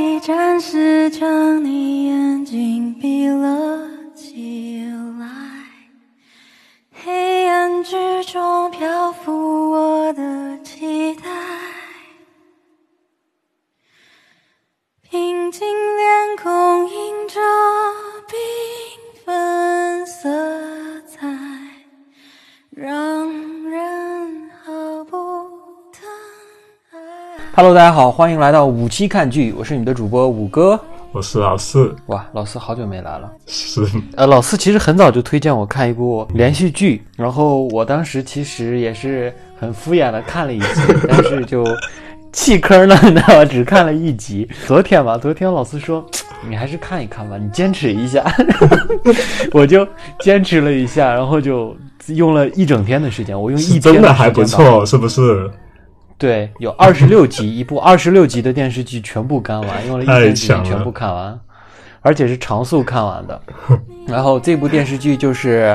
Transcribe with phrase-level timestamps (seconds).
[0.00, 2.89] 你暂时将你眼睛
[27.62, 30.80] Hello，大家好，欢迎来到五期看剧，我是你的主播五哥。
[31.12, 33.30] 我是老四，哇，老四好久没来了。
[33.46, 33.82] 是
[34.16, 40.66] 呃，老四其实很早就推荐我看一部连续剧，然后我当时其实也是很敷衍的看了一集，
[41.06, 41.62] 但是就
[42.32, 43.44] 弃坑了，你知道吗？
[43.44, 44.48] 只看了一集。
[44.66, 46.02] 昨天吧，昨天老四说
[46.48, 48.24] 你还是看一看吧，你坚持一下，
[49.52, 49.86] 我就
[50.20, 55.50] 坚持了一下，然后就用了一整天的时间，我用一天真的还不错，是不是？
[56.20, 61.40] 对，有二十六集，一部二十六集的电视剧全部看完，用了一天时间全部看完，
[62.02, 63.40] 而且是长速看完的。
[64.06, 65.74] 然后这部电视剧就是，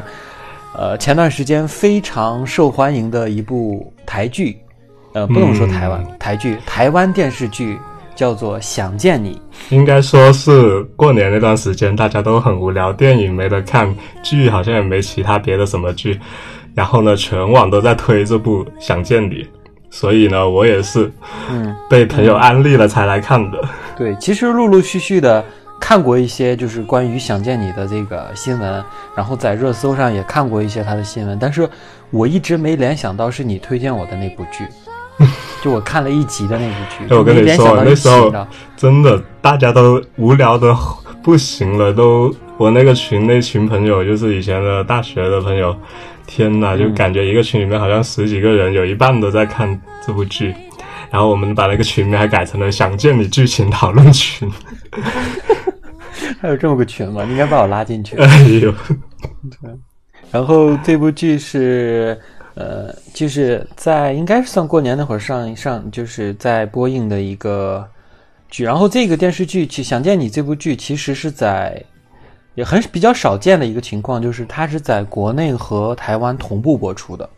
[0.77, 4.55] 呃，前段时间非常受欢迎的一部台剧，
[5.13, 7.79] 呃，不能说台湾、台剧，台湾电视剧
[8.13, 9.41] 叫做《想见你》。
[9.75, 16.19] 应该说是过年那段时间大家都很无聊，电影没得看，剧好像也没其他别的什么剧，
[16.75, 19.43] 然后呢，全网都在推这部《想见你》，
[19.97, 21.09] 所以呢，我也是，
[21.49, 23.57] 嗯，被朋友安利了才来看的。
[23.95, 25.41] 对，其实陆陆续续的
[25.79, 28.83] 看过一些就是关于想见你的这个新闻，
[29.15, 31.65] 然后在热搜上也看过一些他的新闻，但是
[32.09, 34.67] 我一直没联想到是你推荐我的那部剧，
[35.63, 38.33] 就我看了一集的那部剧，哎我跟你说，那时候
[38.75, 40.75] 真的大家都无聊的
[41.25, 45.75] 不行了，都我那个群那群朋友，就是以前的大学的朋友，
[46.27, 50.53] 天呐，就感觉一个群里面好像十几个人，有一半都在看这部剧。
[51.09, 54.47] 然后我们把那个群名还改成了“想见你剧情讨论群
[56.39, 57.23] 还有这么个群吗？
[57.25, 58.03] 你应该把我拉进”。
[58.05, 58.15] 去。
[58.21, 58.71] 哎呦，
[60.31, 62.15] 然后这部剧是，
[62.53, 67.83] 呃，就是在应该是算过年那会儿上上，就是在播映的一个
[68.55, 68.63] 剧。
[68.63, 71.83] 然后这个电视剧《其想见你》这部剧其实是在
[72.53, 77.29] 也很比较少见的一个情况，就是它是在国内和台湾同步播出的，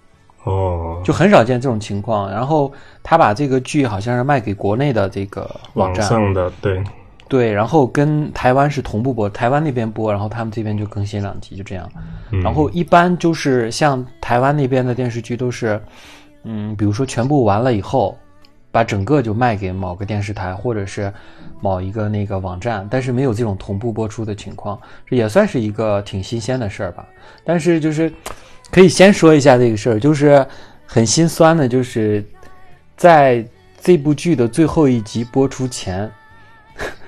[0.43, 2.29] 哦，就很少见这种情况。
[2.29, 5.41] 然后他把这个剧好像是卖给国内的这个
[5.73, 6.83] 网网站，上的对，
[7.27, 11.89] 对，然后跟台湾是同步播，台湾那边播，然后他们这边就更新两集，就这样。
[12.31, 15.81] 嗯然后一般就是像台湾那边的电视剧都是，
[16.43, 18.15] 嗯，比如说全部完了以后，
[18.71, 21.11] 把整个就卖给某个电视台或者是
[21.61, 27.05] 某一个那个网站，但是没有这种同步播出的情况，这也算是一个挺新鲜的事儿吧。
[27.43, 28.11] 但是就是
[28.71, 30.45] 可以先说一下这个事儿，就是
[30.85, 32.23] 很心酸的，就是
[32.95, 33.45] 在
[33.81, 36.09] 这部剧的最后一集播出前。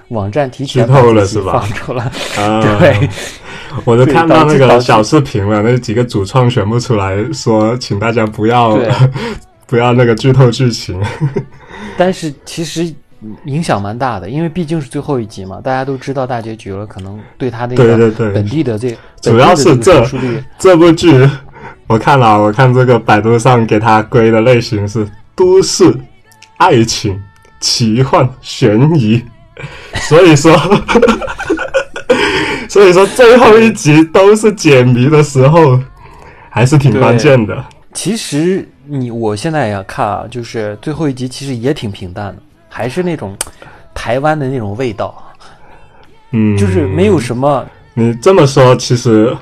[0.09, 2.03] 网站提前放出来，
[2.43, 3.07] 啊，对，
[3.85, 8.89] 我都看到那个小视频了，那几个主创全部出来说，请大家不要对
[9.69, 10.99] 不要那个剧透剧情。
[11.95, 12.91] 但是其实
[13.45, 20.03] 影响蛮大的，因为毕竟是最后一集嘛，大家都知道大结局了，可能对他那对对个对本地的这主要是这
[20.57, 21.29] 这部剧
[21.87, 25.93] 我看了，我看这个百度上给它归的类型是都市、
[26.57, 27.21] 爱情、
[27.59, 29.21] 奇幻、悬疑，
[29.95, 30.55] 所以说，
[32.69, 35.79] 所以说最后一集都是解谜的时候，
[36.49, 37.65] 还是挺关键的。
[37.93, 43.37] 其实你我现在也看啊，就是最后一集其实也挺平淡的，还是那种
[43.93, 45.13] 台湾的那种味道，
[46.31, 47.63] 嗯，就是没有什么
[47.93, 49.35] 你这么说，其实，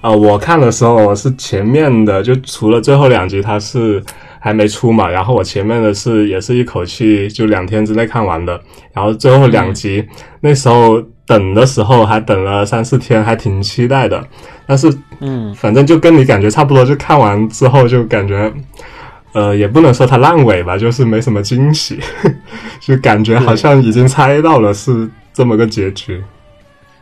[0.00, 4.02] 呃，我看的时候我是前面的，就除了最后两集它是
[4.40, 8.58] 还没出嘛，然后我前面的是也是一口气就两天之内看完的，
[8.92, 10.02] 然后最后两集、
[10.40, 14.26] 那时候等的时候还等了三四天，还挺期待的，
[14.66, 14.90] 但是
[15.20, 18.50] 嗯，反正就跟你感觉差不多，就看完之后就感觉。
[19.34, 22.00] 呃，也不能说它烂尾吧，就是没什么惊喜，
[22.80, 26.22] 就感觉好像已经猜到了是这么个结局。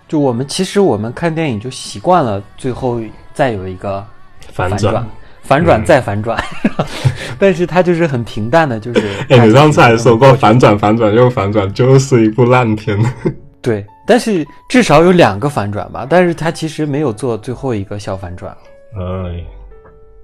[0.08, 3.00] 就我们其实我们看电影就习惯了最后
[3.32, 4.04] 再有一个
[4.50, 5.06] 反反转，
[5.42, 6.42] 反转嗯再反转，
[7.38, 9.00] 但是它就是很平淡的，就是
[9.30, 12.98] 哎，你上次还说过反转、反转又反转，就是一部烂片。
[13.62, 18.54] 对，但是至少有两个反转吧，但是他其实没有做最后一个小反转。
[18.94, 19.44] 哎，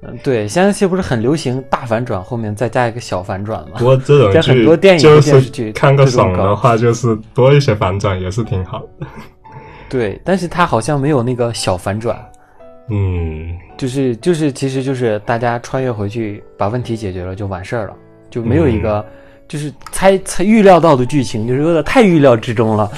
[0.01, 3.85] 嗯，对，现在不是很流行大反转后面再加一个小反转吗不？
[3.85, 9.07] 过这种 在很剧多电影电视是剧 看个爽的话，就是多一些反转也是挺好的。
[9.91, 12.17] 对，但是它好像没有那个小反转，
[12.91, 17.95] 嗯，就是就是其实就是大家穿越回去把问题解决了就完事儿了，
[18.31, 19.05] 就没有一个
[19.49, 22.89] 就是猜猜预料到的剧情，就是有点太预料之中了，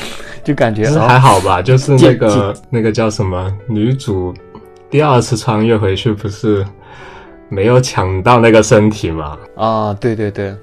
[0.44, 4.34] 就感觉还好吧，就是那个那个叫什么女主
[4.90, 6.66] 第二次穿越回去，不是
[7.50, 9.36] 没有抢到那个身体嘛？
[9.56, 10.54] 啊，对对对，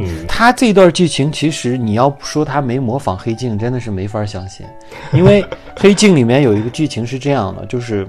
[0.00, 4.66] 嗯，他这段剧情其实你要不说他没模仿黑镜，真的是没法相信，
[5.12, 5.44] 因为
[5.78, 8.06] 黑镜里面有一个剧情是这样的，就是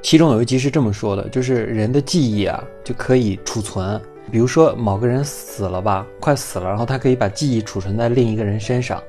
[0.00, 4.00] 其中有一集是这么说的，就是人的记忆啊就可以储存，
[4.30, 9.02] 比如说某个人死了吧，快死了，然后他可以把记忆储存在另一个人身上。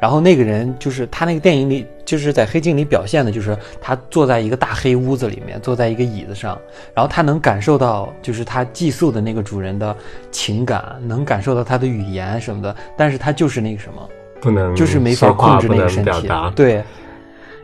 [0.00, 6.56] 然后那个人就是他那个电影里，就是在黑镜里表现的，就是他坐在一个大黑屋子里面，坐在一个椅子上，
[6.94, 9.96] 然后他能感受到，就是他寄宿的那个主人的
[10.30, 14.08] 情感，能感受到他的语言什么的，但是他就是那个什么，
[14.40, 16.80] 不能就是没法控制那个身体对，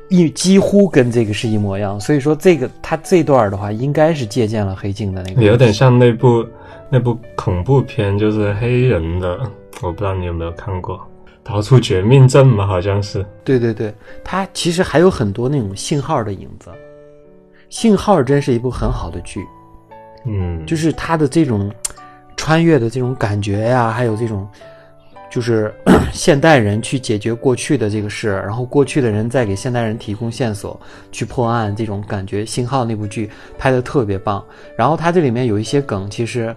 [0.08, 2.00] 一几乎跟这个是一模一样。
[2.00, 6.44] 所以说这个他这段的话，应该是借鉴了黑镜的那个，有点像那部
[6.90, 9.38] 那部恐怖片，就是黑人的，
[9.82, 10.96] 我不知道你有没有看过
[11.42, 12.66] 《逃出绝命镇》嘛？
[12.66, 13.24] 好像是。
[13.42, 13.92] 对对对，
[14.22, 16.70] 它其实还有很多那种信号的影子。
[17.68, 19.44] 信号真是一部很好的剧，
[20.26, 21.72] 嗯，就是它的这种
[22.36, 24.48] 穿越的这种感觉呀，还有这种
[25.28, 25.74] 就是
[26.12, 32.46] 现代人去解决过去的这个事，然后过去的人再给现代人提供线索去破案，这种感觉。
[32.46, 33.28] 信号那部剧
[33.58, 34.44] 拍的特别棒，
[34.76, 36.54] 然后它这里面有一些梗，其实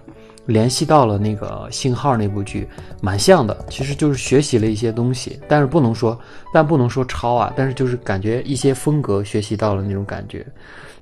[0.48, 2.66] 联系到了那个信号那部剧，
[3.02, 3.54] 蛮像的。
[3.68, 6.18] 其实就是学习了一些东西，但是不能说，
[6.54, 10.46] 但不能说抄啊，但是就是感觉一些风格学习到了那种感觉。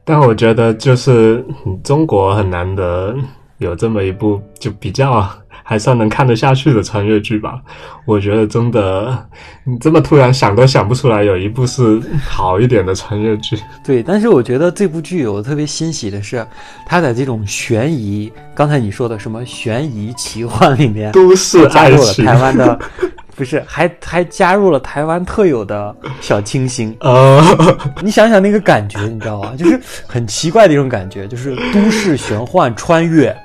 [0.04, 1.44] 但我觉得就是
[1.84, 3.16] 中国很难得
[3.58, 5.30] 有这么一部就比较
[5.68, 7.58] 还算能看得下去的穿越剧吧。
[8.04, 9.26] 我觉得真的，
[9.64, 13.58] 你 这么突然想都想不出来有一部是好一点的穿越剧。
[13.84, 16.46] 对，但是我觉得这部剧我特别欣喜的是，
[16.86, 22.78] 它在这种悬疑，刚才你说的什么悬疑奇幻里面，都市加入了爱情，台湾的，
[23.34, 26.96] 不是还还加入了台湾特有的小清新。
[27.00, 27.42] 呃，
[28.04, 29.52] 你想想那个感觉，你知道吗？
[29.58, 33.36] 就是很奇怪的一种感觉，就是都市玄幻穿越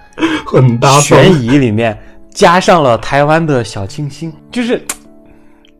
[0.45, 1.97] 很搭悬疑里面
[2.33, 4.81] 加上了台湾的小清新，就是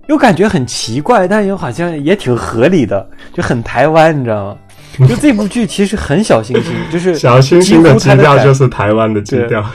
[0.08, 4.58] 又感觉很奇怪，但又好像也挺合理的，就很台湾，你知道吗？
[5.08, 9.66] 就这部剧其实很小清新， 就是小清新的基调就是台湾的基调。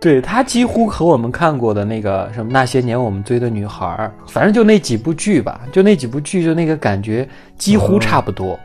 [0.00, 7.26] 对他几乎和我们看过的那个什么那些年我们追的女孩儿，反正就那几部剧吧，就那几部剧，就那个感觉
[7.56, 8.58] 几乎差不多，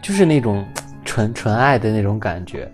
[0.00, 0.64] 就是那种
[1.04, 2.66] 纯纯爱的那种感觉。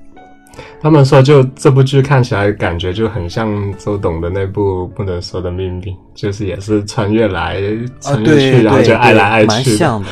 [0.80, 5.80] 他们说，就这部剧看起来感觉就很像周董的那部《不能说的秘密》，
[6.14, 7.60] 就是也是穿越来
[8.04, 9.46] 啊，穿去，然后就爱来爱去。
[9.46, 10.08] 蛮像的。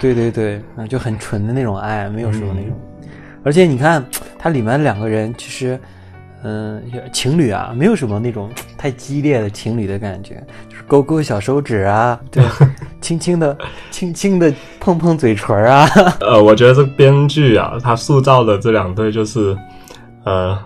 [0.00, 2.70] 对 对对，嗯，就很纯的那种爱，没有什么那种。
[2.70, 2.86] 嗯
[3.42, 4.04] 而且你看，
[4.38, 5.80] 它里面两个人其实，
[6.42, 6.82] 嗯、
[7.12, 12.42] 情侣啊，没有什么那种太激烈的情侣的感觉，就是勾勾小手指啊， 对，
[13.00, 13.56] 轻轻的、
[13.90, 15.88] 轻轻的碰碰嘴唇啊。
[16.20, 19.56] 呃，我觉得这编剧啊，他塑造的这两对就是，
[20.24, 20.58] 呃，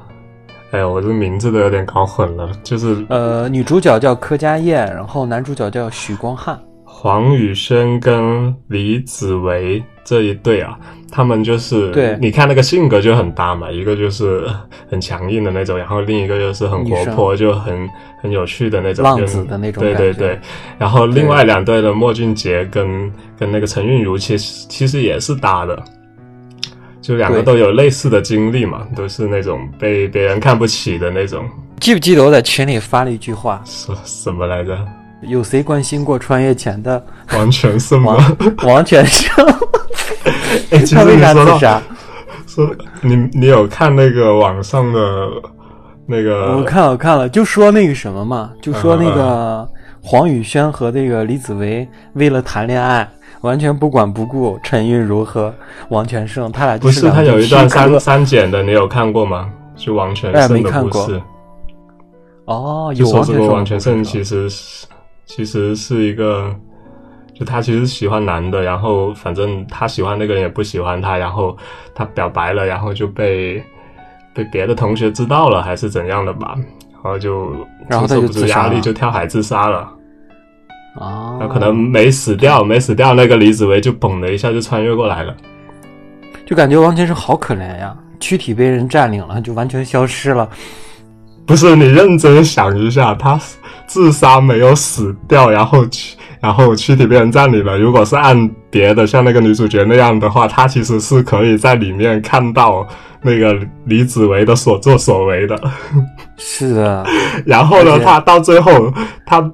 [0.71, 6.59] 哎呀，我这名字都有点搞混了，就是呃，女主角叫柯佳燕，然后男主角叫许光汉。
[6.97, 10.79] 黄宇轩跟李子维这一对啊，
[11.11, 14.49] 他们就是对你看那个性格就很搭嘛，一个就是
[14.89, 17.91] 很强硬的那种，然后另一个就是很活泼，就很
[18.23, 20.39] 很有趣的那种浪就子的那种对对对，
[20.79, 25.77] 然后另外两对的莫俊杰跟跟那个陈韵如，其实其实也是搭的。
[27.03, 31.45] 就两个都有类似的经历嘛，都是那种被别人看不起的那种，
[31.79, 33.61] 记不记得我在群里发了一句话？
[33.67, 34.79] 说什么来着？
[35.27, 37.05] 有谁关心过穿越前的
[37.35, 38.17] 王全胜吗？
[38.65, 39.47] 王王全胜？
[40.71, 41.83] 哎，其他为啥实你说到自杀？
[42.47, 45.29] 说你你有看那个网上的
[46.07, 46.57] 那个？
[46.57, 49.69] 我看了我看了，就说那个什么嘛，就说那嗯个
[50.03, 53.09] 黄宇轩和那个李子维为了谈恋爱，
[53.41, 55.53] 完全不管不顾陈韵如和
[55.89, 59.51] 王全胜，他俩就不是他有一段删删减的，你有看过吗？
[59.77, 61.23] 就王全哎胜的没看过故事，
[62.45, 64.87] 哦，有王全胜，王全胜其实是
[65.27, 66.55] 其实是一个，
[67.35, 71.57] 就他其实喜欢男的，然后反正他喜欢那个人也不喜欢他，然后
[71.95, 73.63] 他表白了，然后就被
[74.35, 76.55] 被别的同学知道了，还是怎样的吧，
[76.93, 77.53] 然后就
[77.89, 79.91] 然后他承受不住压力就跳海自杀了。
[81.01, 85.35] 啊，那可能没死掉，没死掉，那个李子维就嘣的一下就穿越过来了。
[86.47, 90.49] 就感觉王全胜好可怜呀，躯体被人占领了，就完全消失了。
[91.47, 93.39] 不是你认真想一下，他
[93.87, 97.79] 自杀没有死掉，然后躯然后躯体被人占领了。
[97.79, 102.87] 如果是按别的像那个女主角那样的话，她其实是可以在里面看到
[103.23, 105.59] 那个李子维的所作所为的。
[106.37, 107.05] 是啊，
[107.45, 108.93] 然后呢，他到最后，
[109.27, 109.51] 他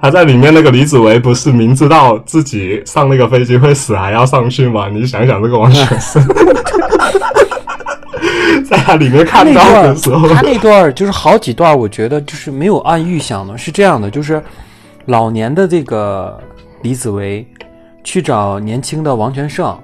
[0.00, 4.88] 他在里面那个李子维不是明知道自己上那个飞机会死还要上去吗？
[4.88, 6.22] 你想想，这个王学生
[8.68, 14.42] 在他里面看到的时候，他那段就是好几段，我觉得就是没有按预想的，是这样的，就是
[15.06, 16.38] 老年的这个
[16.82, 17.46] 李子维
[18.02, 19.76] 去找年轻的王全胜，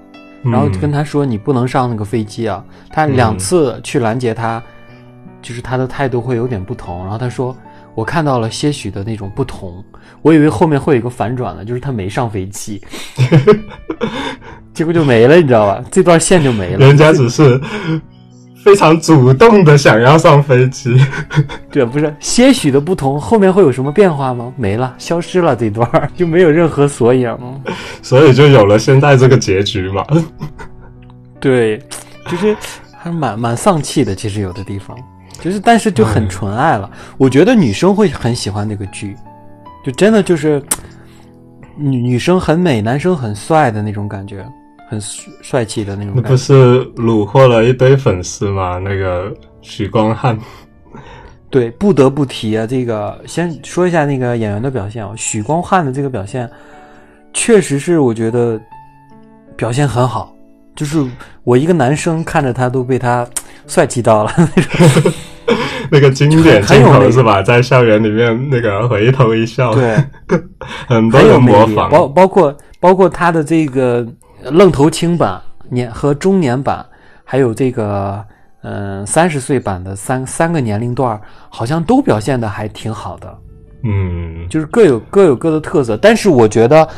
[0.42, 2.64] 然后跟他说你不能上那个飞机啊。
[2.90, 4.62] 他两次去拦截他，
[5.42, 7.00] 就是他的态度会有点不同。
[7.00, 7.56] 然后他说
[7.94, 9.84] 我看到了些许的那种不同，
[10.22, 12.80] 我以为后面会有一个反转的，就是他没上飞机，
[14.72, 15.84] 结果就没了，你知道吧？
[15.90, 16.86] 这段线就没了。
[16.86, 17.60] 人家只是
[18.62, 21.00] 非常主动的想要上飞机。
[21.70, 24.52] 对，不是些许的不同，后面会有什么变化吗？
[24.56, 27.38] 没了，消失了，这段儿就没有任何索引了。
[28.02, 30.04] 所以就有了现在这个结局嘛。
[31.40, 31.78] 对，
[32.30, 32.54] 就是
[32.98, 34.96] 还蛮蛮丧气的，其实有的地方，
[35.40, 36.90] 就是但是就很纯爱了。
[37.16, 39.16] 我觉得女生会很喜欢那个剧，
[39.82, 40.62] 就真的就是
[41.78, 44.46] 女女生很美，男生很帅的那种感觉，
[44.90, 45.00] 很
[45.40, 46.36] 帅气的那种那不。
[46.36, 48.80] 是虏获了一堆粉丝吗？
[48.82, 49.32] 那个
[49.62, 50.36] 许光汉，
[51.48, 56.50] 对，不得不提啊，这个先说一下那个演员的表现啊，许光汉的这个表现，
[57.32, 58.60] 确实是我觉得
[59.56, 60.34] 表现很好，
[60.74, 61.06] 就是
[61.44, 63.24] 我一个男生看着他都被他
[63.68, 65.12] 帅气到了那种。
[65.92, 67.42] 那个经典镜头是吧？
[67.42, 69.96] 在校园里面那个回头一笑，对，
[70.86, 71.90] 很多模仿。
[71.90, 74.06] 包包括包括他的这个
[74.44, 76.84] 愣头青版年和中年版，
[77.24, 78.24] 还有这个
[78.62, 83.38] 嗯三十岁版的三三个年龄段，好像都表现的还挺好的，
[83.84, 85.96] 嗯，就是各有各有各的特色。
[85.96, 86.88] 但是我觉得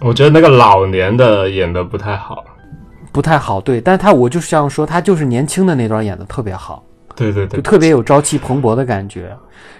[0.00, 2.44] 我觉得那个老年的演的不太好。
[3.12, 6.82] 不太好，对，但他我就是这样说，他就是年轻的那段演的特别好，
[7.14, 9.30] 对对对，就特别有朝气蓬勃的感觉。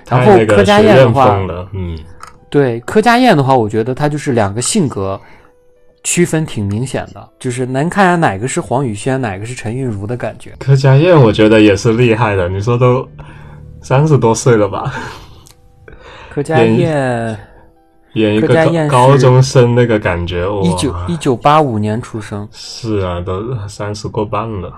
[0.09, 1.37] 然后柯佳燕的话，
[1.73, 1.99] 嗯，
[2.49, 5.21] 对柯佳燕的话，我觉得她就是两个性格
[6.05, 10.53] 区分挺明显的，就是能看出哪个是黄宇轩，哪个是陈韵如的感觉。
[10.59, 12.49] 柯佳燕我觉得也是厉害的。
[12.49, 13.09] 你说都
[13.81, 14.95] 三十多岁了吧，
[16.31, 17.37] 柯佳燕
[18.13, 18.49] 演一个
[18.89, 24.73] 高高中生那个感觉，哇，一九一九八五年出生，是啊，都三十过半了。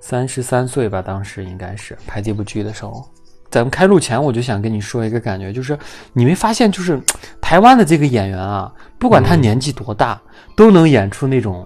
[0.00, 3.08] 三十三岁吧，当时应该是拍这部剧的时候。
[3.54, 5.78] 咱们开录前我就想跟你说一个感觉，就是
[6.12, 7.00] 你没发现，就是
[7.40, 10.20] 台湾的这个演员啊，不管他年纪多大，
[10.56, 11.64] 都能演出那种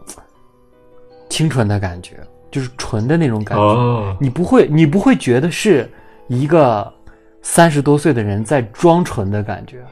[1.30, 2.18] 清纯的感觉，
[2.50, 3.64] 就是纯的那种感觉。
[3.64, 5.90] 哦，你不会，你不会觉得是
[6.26, 6.92] 一个
[7.40, 9.83] 三十多岁的人在装纯的感觉。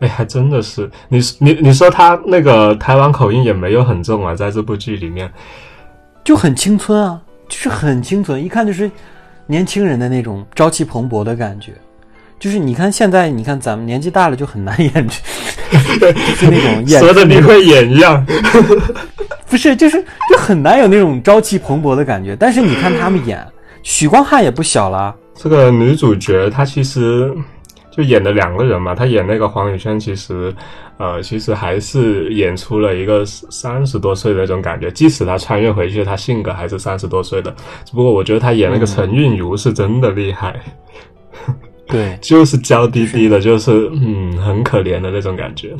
[0.00, 5.32] 哎，还真的是你你你说他那个台湾口音也没有很重啊，在这部剧里面，
[6.24, 8.90] 就很青春啊，就是很清纯，一看就是
[9.46, 11.72] 年轻人的那种朝气蓬勃的感觉。
[12.38, 18.26] 就是你看现在，你看咱们年纪大了就很难演， 就是那种演说的你会演一样。
[19.48, 22.36] 不是，就是就很难有那种朝气蓬勃的感觉。
[22.36, 23.42] 但是你看他们演，
[23.82, 27.32] 许光汉也不小了，这个女主角她其实
[27.96, 30.52] 就演的两个人嘛，他演那个黄宇轩，其实
[30.98, 34.90] 呃，其实还是演出了一个三十多岁的那种感觉。
[34.90, 37.54] 即使他穿越回去，他性格还是三十多岁的。
[37.84, 40.60] 只不过我觉得他演那个陈韵如是真的厉害，
[41.86, 45.72] 对， 就是娇滴滴的，就是嗯，很可怜的那种感觉。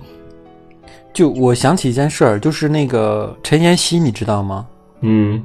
[1.13, 4.67] 就我想起一件事儿，就是那个陈妍希，你知道吗？
[5.01, 5.43] 嗯，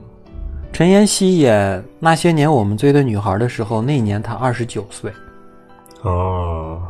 [0.72, 5.12] 陈妍希演《那些年我们追的女孩》的时候，那一年她二十九岁，
[6.02, 6.82] 哦，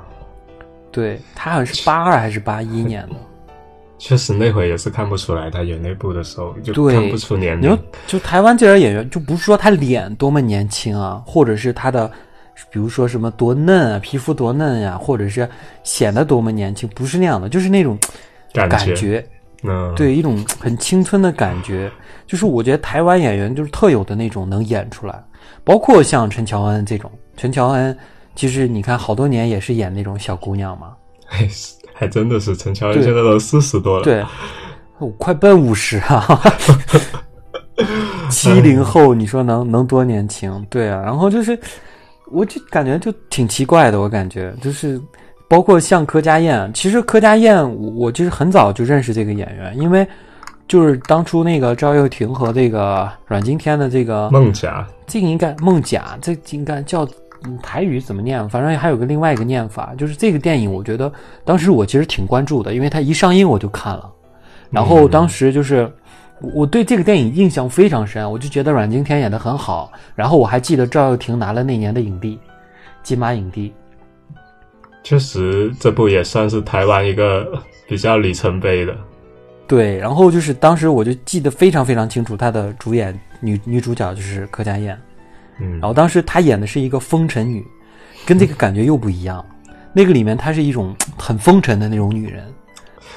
[0.91, 3.15] 对他好像是八二还是八一年的。
[3.97, 7.77] 确实那会也是看不出来，他演那部的时候就对看不出年龄。
[8.07, 12.09] 就台湾这点演员，就不是说他脸多么年轻啊，或者是他的，
[12.71, 15.47] 比如说什么多嫩啊，皮肤多嫩呀、或者是
[15.83, 17.97] 显得多么年轻，不是那样的，就是那种
[18.53, 18.77] 感觉。
[18.77, 19.27] 感觉，
[19.63, 21.91] 嗯，对，一种很青春的感觉，
[22.25, 25.21] 就是我觉得台湾演员就是特有的那种能演出来，
[25.65, 27.97] 包括像陈乔恩这种，陈乔恩
[28.39, 30.93] 其实你看好多年也是演那种小姑娘嘛，
[31.25, 31.45] 还
[31.93, 34.03] 还真的是陈乔恩现在都四十多了。
[34.05, 34.25] 对，
[34.97, 36.41] 我 快奔五十啊，
[38.29, 40.65] 七 零后，你说能能多年轻？
[40.69, 41.59] 对啊，然后就是，
[42.31, 44.97] 我就感觉就挺奇怪的，我感觉就是，
[45.49, 50.07] 包括像柯佳燕，其实柯佳燕，我我就是很早就认识这个演员，因为
[50.65, 57.05] 就是当初那个赵又廷和这个阮经天的这个孟甲，这个应该孟甲，这应该叫
[57.43, 58.47] 嗯台语怎么念？
[58.49, 61.11] 反正还有个另外一个念法，就是这个电影，我觉得
[61.45, 64.11] 当时我其实挺关注的，因为它一上映我就看了，
[64.69, 65.91] 然后当时就是
[66.41, 69.91] 我我对这个电影印象非常深，我就觉得阮经天演的很好。
[70.15, 72.37] 然后我还记得赵又廷拿了那年的影帝，
[73.03, 73.73] 金马影帝。
[75.01, 77.47] 确实，这部也算是台湾一个
[77.87, 78.95] 比较里程碑的。
[79.65, 84.99] 对，然后就是当时我就记得非常非常清楚，他的主演女女主角就是柯佳燕。
[85.59, 87.65] 嗯然，后当时她演的是一个风尘女，
[88.25, 89.45] 跟这个感觉又不一样。
[89.93, 92.43] 那个里面她是一种 很风尘的那种女人。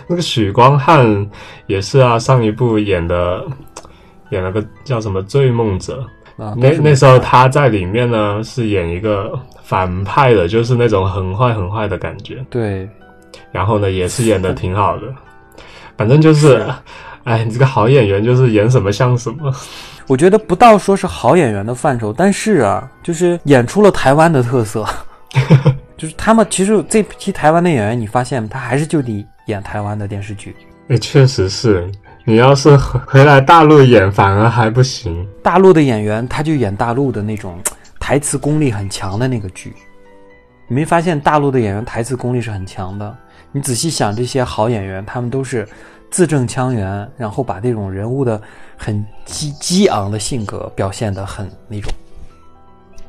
[0.08, 1.30] 那个许光汉
[1.66, 3.44] 也是啊，上一部演的
[4.30, 6.06] 演了个叫什么《醉梦者》。
[6.42, 12.44] 啊，那那时候他在里面呢是演一个反派的，就是那种很坏很坏的感觉。
[12.48, 12.88] 对
[13.52, 15.02] 然后呢，也是演的挺好的。
[15.96, 16.66] 反正就是是，
[17.24, 19.54] 哎，你这个好演员就是演什么像什么。
[20.06, 24.86] 我觉得不到说是好演员的范畴，但是啊，就是演出了台湾的特色。
[25.96, 30.54] 就是他们其实这批台湾的演员，你发现他还是就得演台湾的电视剧。
[30.88, 31.88] 哎，确实是
[32.24, 35.26] 你要是回回来大陆演，反而还不行。
[35.42, 37.58] 大陆的演员他就演大陆的那种
[38.00, 39.72] 台词功力很强的那个剧。
[40.68, 43.16] 你没发现大陆的演员台词功力是很强的？
[43.52, 45.66] 你仔细想，这些好演员他们都是
[46.12, 48.40] 字正腔圆，然后把这种人物的
[48.76, 51.90] 很激激昂的性格表现得很那种。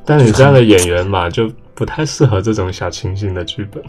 [0.04, 3.82] 但你这样的演员嘛，就不太适合这种小清新的剧本。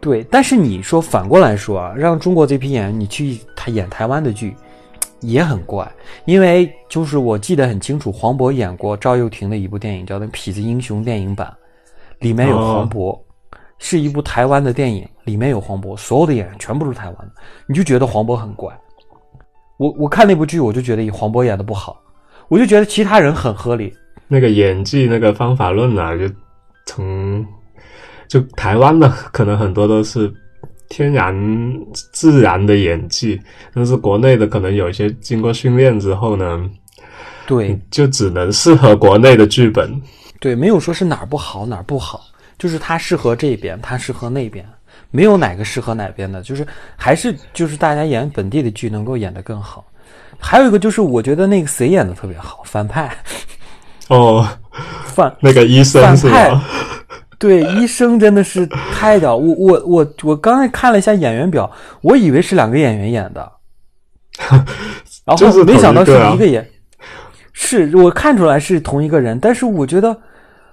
[0.00, 4.56] 对，但是你说反过来说啊，让中国这批演员你去他演台湾的剧，
[5.20, 5.86] 也很怪，
[6.24, 11.52] 因为就是我记得很清楚，黄渤演过赵又廷的一部电影，叫那《痞子英雄》电影版，
[12.20, 13.18] 里面有黄渤，
[13.80, 17.32] 是一部台湾的电影，里面有黄渤，所有的演员全部是台湾的，
[17.66, 18.72] 你就觉得黄渤很怪。
[19.78, 22.00] 我我看那部剧，我就觉得黄渤演的不好，
[22.48, 23.92] 我就觉得其他人很合理。
[24.28, 26.24] 那个演技那个方法论啊，就
[26.86, 27.44] 从
[28.28, 30.32] 就台湾的可能很多都是
[30.88, 31.34] 天然
[32.12, 33.40] 自然的演技，
[33.74, 36.70] 但是国内的可能有一些经过训练之后呢，
[37.46, 39.90] 对，就只能适合国内的剧本。
[40.38, 42.20] 对，没有说是哪儿不好哪儿不好，
[42.60, 44.64] 就是他适合这边，他适合那边，
[45.10, 46.64] 没有哪个适合哪边的，就是
[46.94, 49.82] 还是就是大家演本地的剧能够演得更好。
[50.38, 53.10] 还有一个就是我觉得那个谁演的特别好，反派，
[54.08, 54.46] 哦，
[55.06, 56.64] 反那个医生是反派吧？，
[57.38, 59.34] 对医生真的是太屌。
[59.34, 61.70] 我我我我刚才看了一下演员表，
[62.02, 63.50] 我以为是两个演员演的，
[65.24, 66.68] 然后没想到是一个演，
[67.54, 70.14] 是我看出来是同一个人，但是我觉得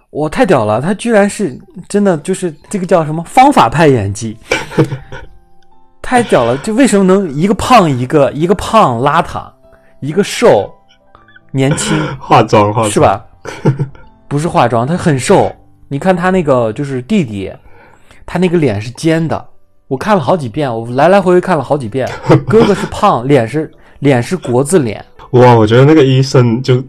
[0.10, 4.38] 我太屌了，他居然是真的就是这个叫什么方法派演技，
[6.02, 6.58] 太屌了！
[6.60, 9.52] 就为什么能一个胖一个一个胖邋遢，
[10.00, 10.74] 一个瘦
[11.52, 13.00] 年轻 化妆化妆是？
[13.00, 13.26] 吧？
[14.30, 15.52] 不是化妆，他很瘦。
[15.90, 17.52] 你看他那个就是弟弟，
[18.26, 19.46] 他那个脸是尖的，
[19.88, 22.10] 我看了好几遍，我来来回回看了好几遍。
[22.48, 26.82] 哥哥是胖，脸是脸是国字脸，哇，我觉得那个医生就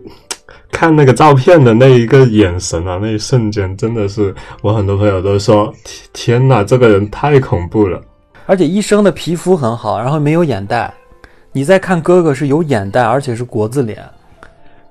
[0.70, 5.72] 看那个照片的那一个眼神啊，那一瞬间真的是，我很多朋友都说，
[6.12, 8.00] 天天哪，这个人太恐怖了。
[8.46, 10.92] 而且医生的皮肤很好，然后没有眼袋。
[11.52, 14.02] 你再看哥哥是有眼袋，而且是国字脸，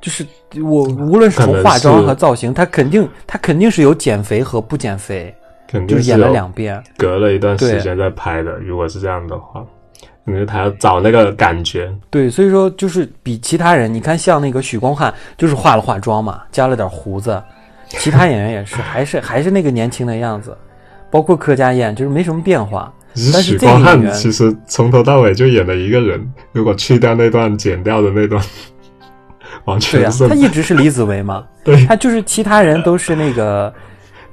[0.02, 0.26] 就是
[0.64, 5.34] 我无论是从化妆和造型，他肯定他肯定是有减肥和不减肥，
[5.68, 6.84] 肯定就是演了两遍。
[6.98, 8.58] 隔了一段时间再拍的。
[8.58, 9.64] 如果是这样的话，
[10.34, 11.92] 可能他要找那个感觉。
[12.10, 17.42] 对，所以说就是比其他人，你看像那个许光汉，就是化了化妆嘛，加了点胡子，
[17.88, 20.56] 其他演员也是，还是 还是那个年轻的样子，
[21.10, 22.94] 包括柯佳燕，就是没什么变化。
[23.34, 28.44] 但是许光汉其实从头到尾就演了一个人，如果去掉那段剪掉的那段，
[29.66, 33.74] 完对呀、他一直是李子维嘛， 对他就是其他人都是那个，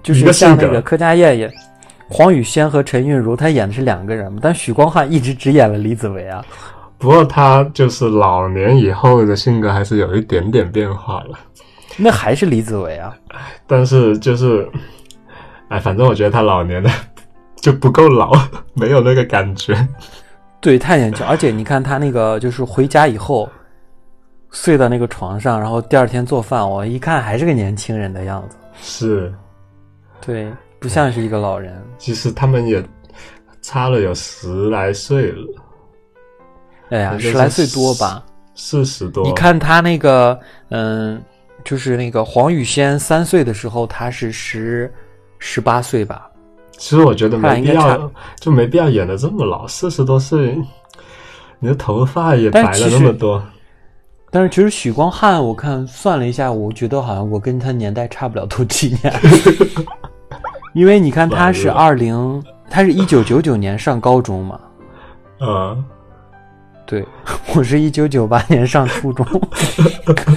[0.02, 1.50] 就是像那个柯佳燕也，
[2.16, 6.44] 黄雨萱和陈韵如，他演的是两个人嘛，但许光汉一直只演了李子维啊。
[6.96, 11.37] 不过他就是老年以后的性格还是有一点点变化了。
[11.96, 13.16] 那还是李子维啊，
[13.66, 14.64] 但是就是，
[15.68, 16.88] 哎，反正我觉得他老年的
[17.61, 18.33] 就不够老，
[18.74, 19.77] 没有那个感觉。
[20.61, 23.48] 对，太年轻，而且你看他那个就是回家以后
[24.53, 29.35] 睡到那个床上，然后第二天做饭，我一看还是个年轻人的样子，是，
[30.24, 30.48] 对，
[30.85, 31.83] 不像是一个老人。
[31.97, 32.85] 其实他们也
[33.62, 35.47] 差了有十来岁了，
[36.90, 38.23] 哎呀，十来岁多吧？
[38.55, 39.25] 四十多。
[39.25, 41.18] 你，看他那个，嗯，
[41.64, 44.92] 就是那个黄宇轩三岁的时候，他是十
[45.38, 46.31] 十八岁吧？
[46.73, 50.55] 其实我觉得没必要，就没必要演的这么老，四十多岁，
[51.61, 53.42] 你的头发也白了那么多。
[54.31, 59.14] 但是其实许光汉，我看算了一下，我觉得好像我跟他年代差不了多几年，
[60.74, 64.60] 因为你看他是完二零，他是一九九九年上高中嘛，
[65.40, 65.84] 嗯，
[66.84, 67.06] 对，
[67.54, 69.24] 我是一九九八年上初中，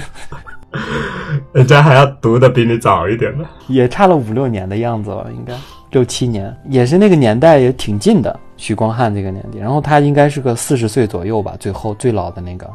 [1.51, 3.43] 人家还要读的比你早一点呢。
[3.67, 5.53] 也差了五六年的样子了，应该。
[5.91, 8.39] 六七年，也是那个年代也挺近的。
[8.57, 12.69] 许光汉这个年纪，然后他应该是个四十岁左右吧，最后最老的那个，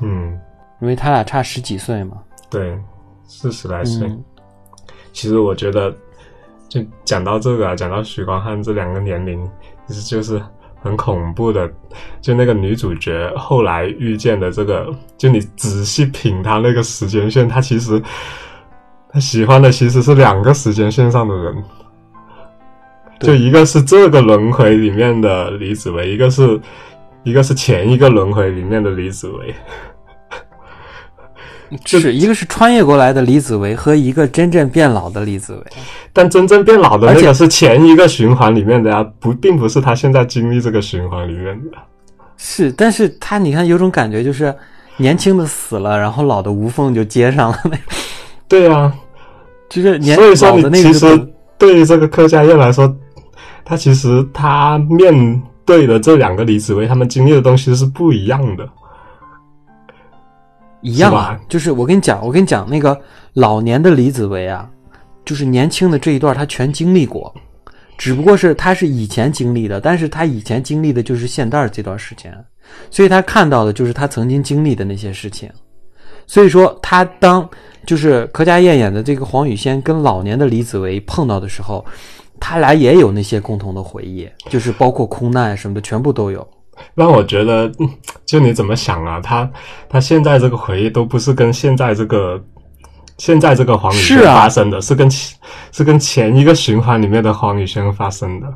[0.00, 0.36] 嗯，
[0.80, 2.16] 因为他俩差十几岁嘛。
[2.50, 2.76] 对，
[3.26, 4.08] 四十来岁。
[4.08, 4.24] 嗯。
[5.12, 5.94] 其实我觉得，
[6.74, 9.48] 就讲到这个啊，讲到许光汉这两个年龄，
[9.86, 10.42] 其实就是
[10.82, 11.70] 很恐怖的。
[12.20, 18.02] 就那个女主角后来遇见的这个，就你仔细品她那个时间线，她其实
[19.08, 21.64] 她喜欢的其实是两个时间线上的人。
[23.20, 26.60] 就一个是这个轮回里面的李子维，一个是
[27.22, 29.54] 一个是前一个轮回里面的李子维。
[31.84, 35.62] 是一个是穿越过来的李子维和一个真正变老的李子维。
[36.12, 41.78] 但真正变老的那而且个是前一个循环里面的呀，不，并不是他现在经历这个循环里面的。
[42.36, 44.54] 是，但是他你看有种感觉就是
[44.96, 47.76] 年轻的死了，然后老的无缝就接上了，那
[48.46, 48.92] 对呀、
[49.68, 51.06] 就是年所以说你其实
[51.58, 52.94] 对于这个客家燕来说，
[53.64, 58.68] 他其实他面对的这两个李子维，他们经历的东西是不一样的。
[60.84, 62.96] 一样啊是，就是我跟你讲，我跟你讲，那个
[63.32, 64.70] 老年的李子维啊，
[65.24, 67.34] 就是年轻的这一段他全经历过，
[67.96, 72.32] 只不过是他是以前经历的，但是他以前经历的就是现代这段时间，
[72.90, 75.50] 所以他看到的就是他曾经经历的那些事情，
[76.26, 77.48] 所以说他当
[77.86, 81.84] 就是柯佳燕演的这个黄雨仙跟老年的李子维碰到的时候，
[82.38, 86.46] 他俩也有那些共同的回忆，就是包括空难什么的，全部都有。
[86.94, 87.88] 让我觉得，嗯
[88.26, 89.20] 就你怎么想啊？
[89.20, 89.50] 他
[89.88, 92.42] 他现在这个回忆都不是跟现在这个
[93.18, 95.38] 现在这个黄宇轩发生的，是跟前
[95.72, 98.52] 是跟前一个循环里面的黄宇轩发生的。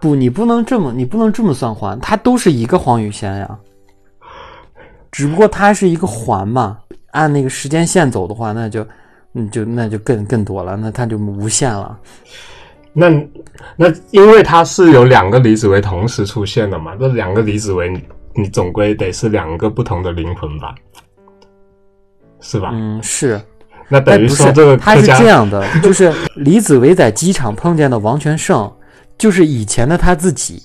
[0.00, 3.58] 不，你不能这么，你不能这么算环，它都是一个黄宇轩呀。
[5.12, 6.78] 只不过它是一个环嘛，
[7.12, 8.84] 按那个时间线走的话，那就，
[9.34, 11.96] 嗯，就那就更更多了，那它就无限了。
[12.92, 13.08] 那
[13.76, 17.88] 那因为它是有两个李子维同时出现的嘛，这两个李子维
[18.34, 20.74] 你你总归得是两个不同的灵魂吧，
[22.40, 22.70] 是吧？
[22.72, 23.40] 嗯，是，
[23.88, 28.70] 那等于说这个，他是这样的，就是李子维在机场碰见的王全胜，
[29.18, 30.62] 就是以前的他自己，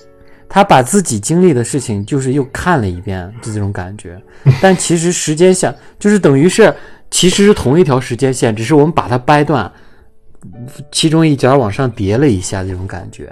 [0.48, 4.20] 他把自己经历的事情，就是又看了一遍，就这种感觉。
[4.60, 6.74] 但其实时间线就是等于是，
[7.10, 9.70] 其实是同一条时间线，只是我们把它掰断，
[10.90, 13.30] 其中一角往上叠了一下，这种感觉。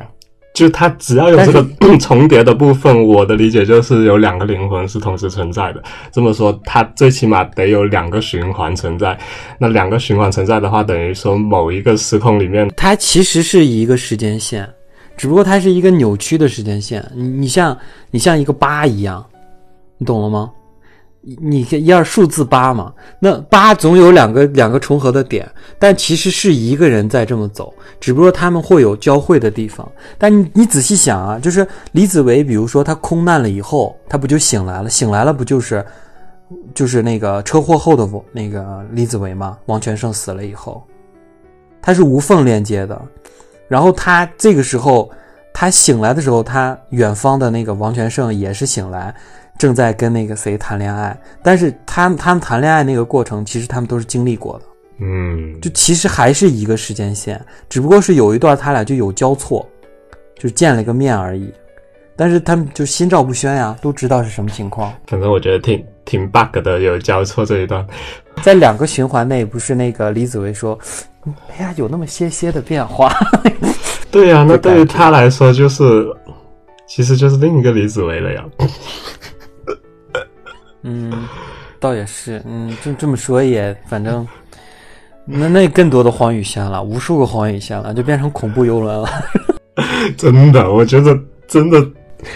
[0.57, 1.63] 就它只要有这个
[2.01, 5.83] 重叠的部分，我的理解就是有两个灵魂是同时存在的。
[6.11, 9.19] 这么说，它最起码得有两个循环存在。
[9.59, 14.67] 那两个循环存在的话，等于说某一个时空里面，它其实是一个时间线，
[15.15, 17.07] 只不过它是一个扭曲的时间线。
[17.15, 17.77] 你你像
[18.11, 19.23] 你像一个八一样，
[19.99, 20.51] 你懂了吗？
[21.29, 29.91] 你你看一二数字八嘛，那八总有两个两个重合的点，但其实是一个人在这么走，只不过他们会有交汇的地方。
[30.19, 34.89] 但你你仔细想啊，就是李子维，比如说他空难了以后，他不就醒来了？
[34.89, 35.85] 醒来了不就是
[36.73, 39.59] 就是那个车祸后的那个李子维吗？
[39.67, 40.81] 王全胜死了以后，
[41.83, 43.03] 他是无缝链接的。
[43.67, 45.11] 然后他这个时候，
[45.53, 49.13] 他醒来的时候，他远方的那个王全胜也是醒来，
[49.59, 51.19] 正在跟那个谁谈恋爱。
[51.43, 54.65] 但是他们他们谈恋爱那个过程，其实他们都是经历过的，
[55.01, 59.67] 嗯，就其实还是一个时间线，只不过是有一段他俩就有交错，
[60.39, 61.53] 就见了个面而已。
[62.19, 64.91] 但是他们就心照不宣呀，都知道是什么情况。
[65.07, 67.87] 反正我觉得挺挺 bug 的，有交错这一段。
[68.43, 70.79] 在两个循环内，不是那个李子维说
[71.53, 73.13] ：“哎呀，有那么些些的变化。
[74.11, 76.07] ”对呀、那对于他来说，就是
[76.87, 78.43] 其实就是另一个李子维了呀。
[80.89, 81.13] 嗯，
[81.81, 84.27] 倒也是，嗯，这这么说也，反正，
[85.25, 89.09] 那那更多的黄雨仙了，无数个黄雨仙了，就变成恐怖游轮了。
[90.17, 91.19] 真的，我觉得
[91.49, 91.85] 真的，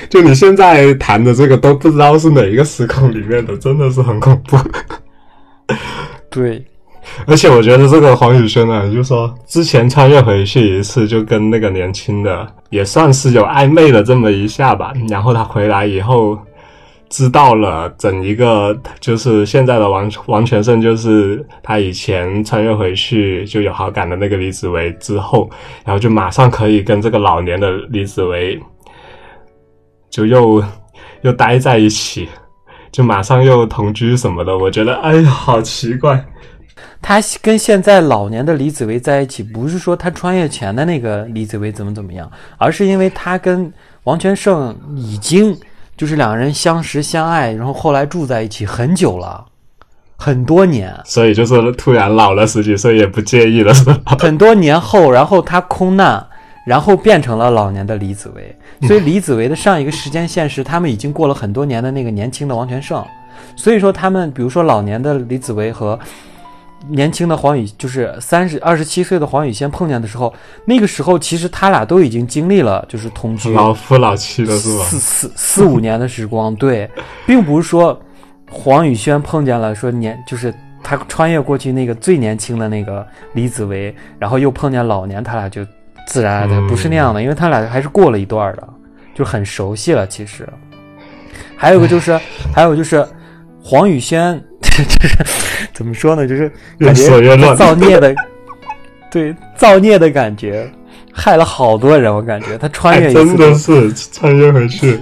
[0.09, 4.59] 就你现在谈的这个都不知道是哪一个时空里面的，真的是很恐怖。
[6.29, 6.65] 对，
[7.27, 14.93] 而且我觉得这个黄宇轩呢，就说之前穿越回去一次，就跟那个年轻的也算是有暧昧的这么一下吧。
[15.09, 16.37] 然后他回来以后，
[17.11, 25.51] 知道了整一个就是现在的王王全胜，就是他以前穿越回去就有好感的那个李子维之后，
[25.85, 28.59] 然后就马上可以跟这个老年的李子维
[30.09, 30.65] 就又
[31.21, 32.29] 又待在一起。
[32.93, 36.25] 就马上又同居什么的，我觉得哎呀，好奇怪。
[37.01, 45.57] 他跟现在老年的李子维在一起，不是说他穿越前的那个李子维怎么怎么样，而是因为他跟王全胜已经
[46.01, 49.45] 就是两人相识相爱，然后后来住在一起很久了，
[50.17, 54.01] 很多年，所以就是突然老了十几岁也不介意了，是吧？
[54.19, 56.27] 很多年后，然后他空难，
[56.65, 58.57] 然后变成了老年的李子维。
[58.89, 63.05] 所以李子维的上一个时间线是他们已经过了很多年的那个年轻的王全胜。
[63.55, 66.01] 所以说他们，比如说老年的李子维和
[66.89, 70.33] 年轻的黄宇，就是三十二十七岁的黄宇仙碰见的时候，
[70.65, 74.85] 那个时候其实他俩都已经经历了就是同居老夫老妻了，是吧？
[74.85, 76.91] 四四四五年的时光，对，
[77.27, 77.99] 并不是说
[78.51, 85.65] 黄宇轩碰见了说年就是他穿越过去那个最年轻的那个李子维，然后又碰见老年，他俩就
[86.07, 88.69] 自然而然嗯不是那样的，因为他俩还是过了一段的，
[89.15, 90.07] 就很熟悉了。
[90.07, 90.49] 其实
[91.57, 92.19] 还有个就是，
[92.55, 93.07] 还有就是
[93.63, 94.43] 黄宇轩，
[94.99, 95.17] 就是
[95.73, 98.15] 怎么说呢，就是越感觉造孽的，
[99.11, 100.71] 对造孽的感觉，
[101.13, 104.99] 害了好多人，我感觉他穿越哎，一次就真的是穿越回去，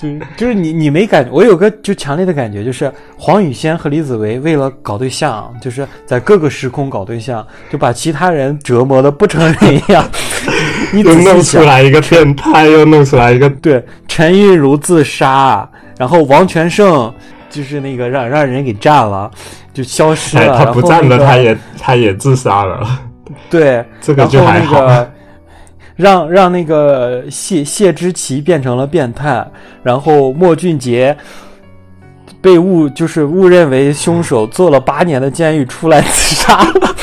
[0.00, 10.08] 对，就是你，你没感，我有个就强烈的感觉，就是黄宇轩和李子维为了搞对象，就是在各个时空搞对象，就把其他人折磨的不成人样。
[10.92, 17.12] 你又弄出来一个变态，又弄出来一个对，陈韵如自杀，然后王全胜
[17.58, 19.28] 就是那个让让人给占了，
[19.74, 20.56] 就消失哎，了。
[20.56, 22.88] 他不占了，那个他也他也自杀了，
[23.50, 24.80] 对，这个就还好。
[24.80, 25.10] 那个
[25.96, 29.44] 让让那个谢谢之奇变成了变态，
[29.82, 31.16] 然后莫俊杰
[32.40, 36.96] 被误就是误认为凶手，坐了八年的监狱出来自杀了，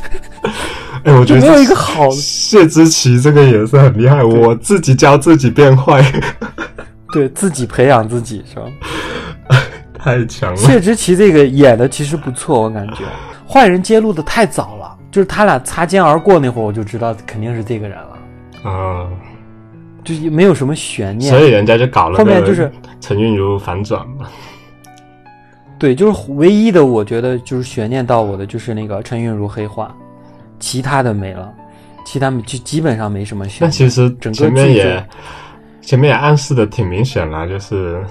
[1.04, 2.08] 哎，我觉得没有一个好。
[2.12, 6.02] 谢之奇这个也是很厉害，我自己教自己变坏，
[7.12, 8.62] 对自己培养自己是吧？
[10.02, 10.56] 太强了。
[10.56, 13.04] 谢之奇这个演的其实不错，我感觉
[13.46, 19.06] 坏人揭露的太早了，就是他俩擦肩而过那会儿，我就知道肯定是这个人了，啊，
[20.04, 21.30] 就是没有什么悬念。
[21.32, 24.26] 所以人家就搞了后面就是陈韵如反转嘛。
[25.78, 29.94] 对，就是唯一的，我觉得就是悬念到我的就是那个陈韵如黑化，
[30.58, 31.50] 其他的没了，
[32.04, 33.60] 其他就基本上没什么悬念。
[33.62, 35.06] 但其实整个前面也
[35.80, 38.04] 前面也暗示的挺明显了，就是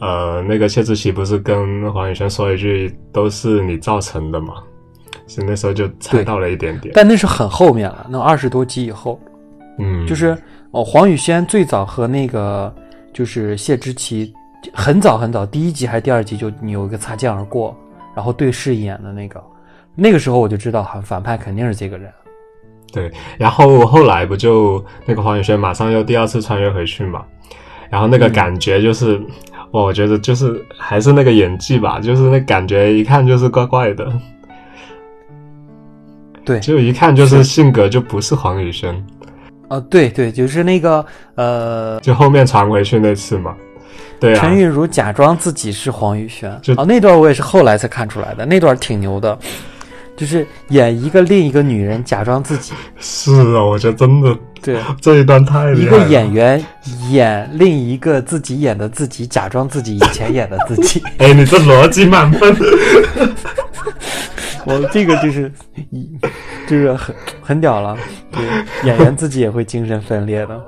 [0.00, 4.54] 呃，那个谢之奇不是跟黄宇轩说一句都是你造成的嘛，
[5.26, 6.92] 是那时候就猜到了一点点。
[6.94, 9.18] 但那是很后面了，那二十多集以后，
[9.78, 10.36] 嗯，就是
[10.72, 12.74] 哦，黄宇轩最早和那个
[13.12, 14.32] 就是谢之奇
[14.72, 17.76] 很早很早，第一集还是第二集就你有一个擦肩而过，
[18.14, 19.42] 然后对视一眼的那个，
[19.94, 22.12] 那个时候我就知道，反反派肯定是这个人。
[22.92, 27.24] 对，然后后来不就那个黄宇轩马上又第二次穿越回去嘛，
[27.90, 28.32] 然后那个嗯。
[28.32, 34.12] 感觉就是，哇，我觉得就是还是那个演技吧，就是那感觉一看就是怪怪的，
[36.44, 38.94] 对， 就一看就是性格就不是黄宇轩，
[39.68, 43.54] 哦，对对，就是那个呃，就后面传回去那次嘛，
[44.20, 44.40] 对啊。
[44.40, 49.36] 陈，韵如假装自己是黄宇轩就啊，那段我也是后来才看出来的，那段挺牛的，
[50.16, 56.08] 就是演一个另一个女人假装自己，是啊，我觉得真的对， 这一段太一个厉害了。
[56.08, 56.64] 演员
[57.10, 62.56] 演另一个自己演的自己，假装自己以前演的自己， 哎，你这逻辑满分。
[64.66, 65.52] 我这个就是
[65.90, 66.08] 一
[66.66, 67.94] 就是很很屌了，
[68.32, 68.42] 对，
[68.88, 70.58] 演员自己也会精神分裂的，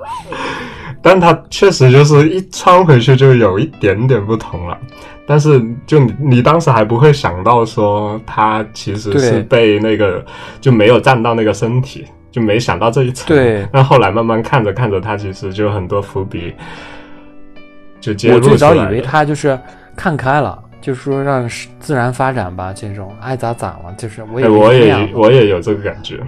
[1.01, 4.77] 但他确实就是一穿回去就有一点点不同了。
[5.25, 10.23] 但是就你你当时还不会想到说他其实是被那个
[10.61, 12.05] 就没有站到那个身体，
[12.37, 13.35] 就没想到这一层。
[13.35, 16.53] 对 但后来慢慢看着看着，他其实就很多伏笔
[17.99, 19.59] 就揭露我最早以为他就是
[19.95, 20.63] 看开了。
[20.79, 26.19] 就是说让自然发展吧，这种爱咋咋嘛，就是我也哎，我也我也有这个感觉。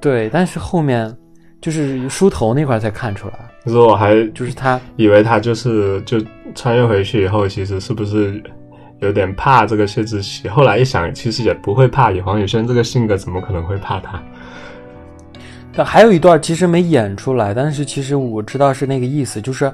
[0.00, 1.14] 对，但是后面
[1.60, 3.34] 就是梳头那块才看出来，
[3.66, 6.16] 就是我还就是他以为他就是就
[6.54, 8.40] 穿越回去以后，其实是不是
[9.00, 10.48] 有点怕这个谢之奇？
[10.48, 14.22] 后来一想，其实也不会怕，以黄宇轩这个性格，怎么可能会怕他？
[15.76, 19.70] 但还有一段其实没演出来，但是其实我知道是那个意思，就是，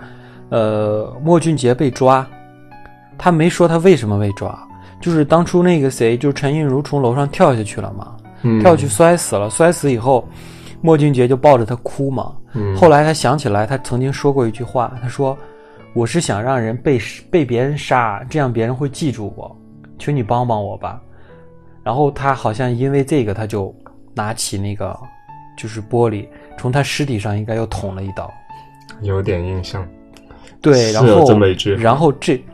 [0.49, 2.27] 呃，莫俊杰被抓，
[3.17, 4.59] 他没说他为什么被抓，
[5.01, 10.29] 就是当初那个谁，就是陈韵如从楼上跳下去了嘛，嗯，跳下去摔死了，摔死以后，
[10.81, 12.35] 莫俊杰就抱着他哭嘛。
[12.55, 15.39] 嗯，后来他想起来，他曾经说过一句话，他说
[15.95, 19.57] ：“我是想让人被被别人杀，这样别人会记住我，
[19.99, 21.01] 求你帮帮我吧。”
[21.85, 23.75] 然后他好像因为这个，他就
[24.15, 24.95] 拿起那个
[25.57, 26.27] 就是玻璃，
[26.59, 28.33] 从他尸体上应该又捅了一刀。
[29.01, 29.87] 有点印象。
[30.61, 31.41] 对，然后
[31.77, 32.45] 然后这，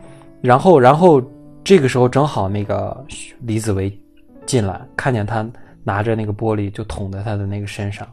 [0.40, 1.22] 然后然后
[1.62, 3.04] 这个时候正好那个
[3.40, 3.92] 李子维
[4.46, 5.46] 进来，看见他
[5.84, 8.08] 拿着那个玻璃就捅在他的那个身上，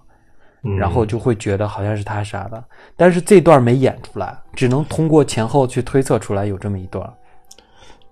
[0.64, 2.62] 嗯然后就会觉得好像是他杀的，
[2.98, 7.10] 但是这段没演出来，只能通过前后去推测出来有这么一段。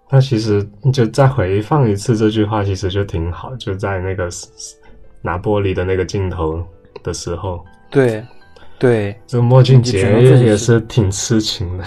[0.09, 4.29] 那其实就再回放一次这句话，其实就挺好，就在那个
[5.23, 6.63] 拿玻璃的那个镜头
[7.01, 8.23] 的时候，对，
[8.77, 11.83] 对，这个莫俊杰也是挺痴情的。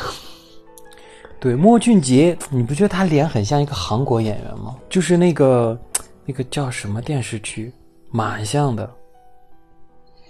[1.38, 4.74] 对，莫俊杰，你不觉得他脸很像一个韩国演员吗？
[4.88, 5.78] 就是那个
[6.24, 7.70] 那个叫什么电视剧，
[8.10, 8.90] 蛮像的。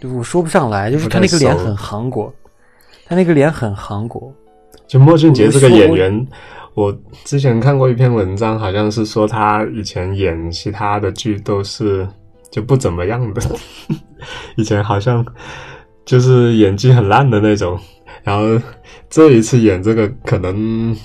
[0.00, 2.30] 就我说不上来，就是他那个脸很韩国，
[3.06, 4.30] 他那个脸很韩国。
[4.88, 6.26] 就莫俊杰这个演员，
[6.74, 12.06] 我之前看过一篇文章，好像是说他以前演其他的剧都是
[12.50, 13.42] 就不怎么样的，
[14.56, 15.24] 以前好像
[16.04, 17.78] 就是演技很烂的那种，
[18.22, 18.60] 然后
[19.08, 20.96] 这一次演这个可能。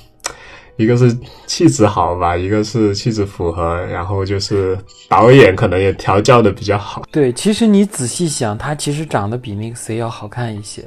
[0.78, 4.76] 一个是气质好吧，一个是气质符合，然后就是
[5.08, 7.04] 导演可能也调教的比较好。
[7.12, 10.84] 对，其实你仔细想，他其实长得比那个谁要好看一些，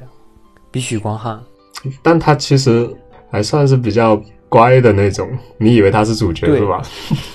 [0.73, 1.41] 比许光汉。
[2.03, 2.93] 但他其实
[3.31, 6.83] 还算是比较乖的那种，你以为他是主角对是吧？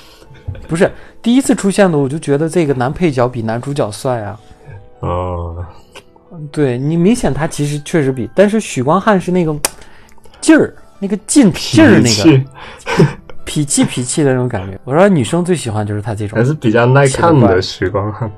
[0.68, 4.40] 不是第一次出现的，我就觉得这个男配角比男主角帅啊。
[5.00, 5.66] 哦，
[6.52, 9.56] 对你明显他其实确实比，但是许光汉是那个
[10.42, 12.46] 劲儿，那个劲劲儿，那个
[13.46, 14.80] 脾气痞气痞气的那种感觉。
[14.84, 18.32] 我说女生最喜欢就是他这种还，是比较耐看的许光汉。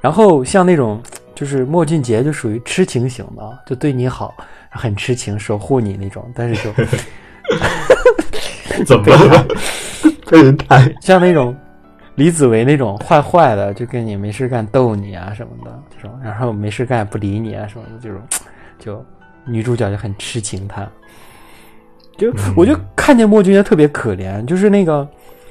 [0.00, 1.02] 然后像那种
[1.34, 4.34] 就是莫俊杰就属于痴情型的，就对你好，
[4.70, 6.72] 很痴情，守护你那种，但是就
[8.86, 9.46] 怎么了？
[10.30, 10.94] 备胎？
[11.00, 11.54] 像那种
[12.14, 18.20] 李子维那种坏坏的，就跟你没事干逗你啊什么的这种，然后没事干不理你啊什么的这种，
[18.78, 19.04] 就
[19.44, 20.88] 女主角就很痴情他。
[22.16, 25.08] 就我就看见莫俊杰特别可怜，就是那个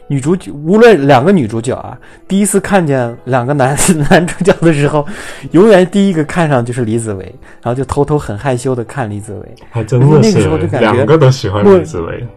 [0.08, 3.76] 女主角，无论两个女主角啊，第一次看见两个男
[4.12, 5.04] 男主角的时候，
[5.52, 7.26] 永远第一个看上就是李子维，
[7.64, 9.56] 然后就偷偷很害羞的看李子维。
[9.72, 12.28] 还真的那是个时候就感觉两个都喜欢李子维。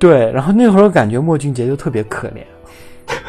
[0.00, 2.42] 对，然后那会儿感觉莫俊杰就特别可怜，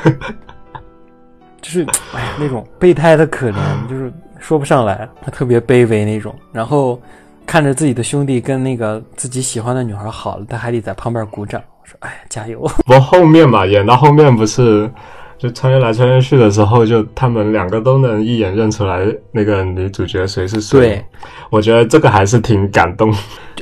[1.62, 3.56] 就是哎呀那种备胎的可怜，
[3.90, 6.34] 就是说不上来，他特别卑微那种。
[6.54, 7.00] 然后
[7.46, 12.62] 看着自己的兄弟跟那个自己喜欢的女孩好了，他还得在旁边鼓掌，说哎呀加油。
[12.88, 14.90] 不过后面嘛，演到后面不是
[15.38, 20.80] 就穿越来穿越去的时候，就他们两个都能一眼认出来那个女主角谁是谁。
[20.80, 21.06] 对，
[21.50, 23.14] 我觉得这个还是挺感动。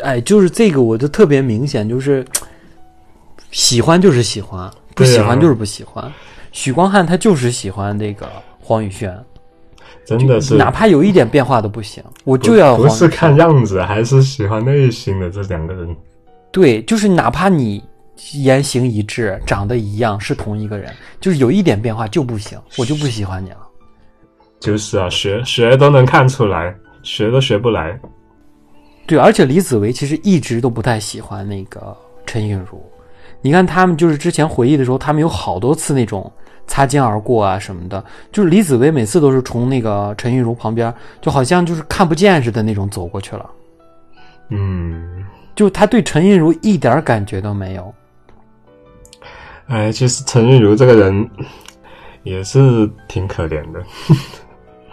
[0.04, 2.24] 哎，就是这个我就特别明显，就是
[3.52, 6.12] 喜欢就是喜欢，不喜欢就是不喜欢。
[6.52, 8.28] 许光汉他就是喜欢那个
[8.60, 9.18] 黄宇轩，
[10.06, 15.96] 真的是，哪怕有一点变化都不行，我就要不是看样子，还是喜欢内心的这两个人。
[16.52, 17.84] 对，就是哪怕你
[18.34, 23.68] 言行一致，长得一样，是同一个人，就是有一点变化就不行，我就不喜欢你了。
[24.60, 27.98] 就是啊，学学都能看出来，学都学不来。
[29.06, 32.84] 对，而且李子维其实一直都不太喜欢那个陈韵如。
[33.42, 36.32] 你看他们就是之前回忆的时候，他们有好多次那种
[36.68, 43.50] 擦肩而过啊什么的，就是李子维每次都是从那个陈韵如旁边，就好像就是看不见似的那种走过去了，
[44.50, 45.26] 嗯，
[45.56, 47.94] 就他对陈韵如一点感觉都没有。
[49.68, 51.30] 哎，其实陈韵如这个人
[52.24, 53.80] 也是挺可怜的，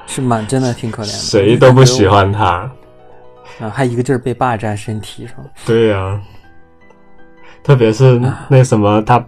[0.06, 2.70] 是蛮真的挺可怜的，谁都不喜欢他。
[3.58, 5.36] 啊，还一个劲儿被霸占身体上。
[5.64, 6.20] 对呀、
[7.66, 9.22] 特别是那什么他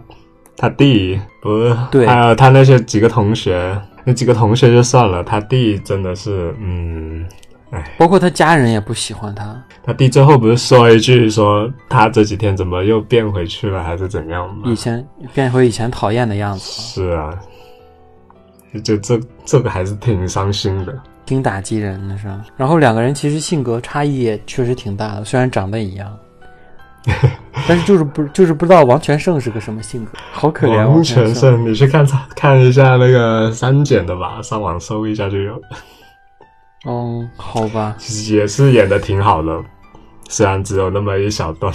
[0.55, 7.25] 他弟，不是，对还有他那些几个同学，那几个同学就算了，他弟真的是，嗯，
[7.71, 9.61] 哎包括他家人也不喜欢他。
[9.83, 14.73] 他弟最后不是说一句说他这几天怎么又变回去了，还是怎样吗以？
[14.73, 17.37] 前变回以前讨厌的样子，是啊，
[18.85, 20.97] 就这这个还是挺伤心的。
[21.25, 22.45] 挺打击人的是吧？
[22.55, 26.17] 然后两个人其实性格差异也确实挺大的，虽然长得一样，
[27.67, 30.77] 但是就是不就是不知道王全胜是个什么性格，好可怜。
[30.77, 35.61] 王王全胜，胜，你去看看一下那个删减的吧，上网搜一下就有。
[36.85, 39.61] 哦，好吧，其实也是演的挺好的，
[40.29, 41.73] 虽然只有那么一小段。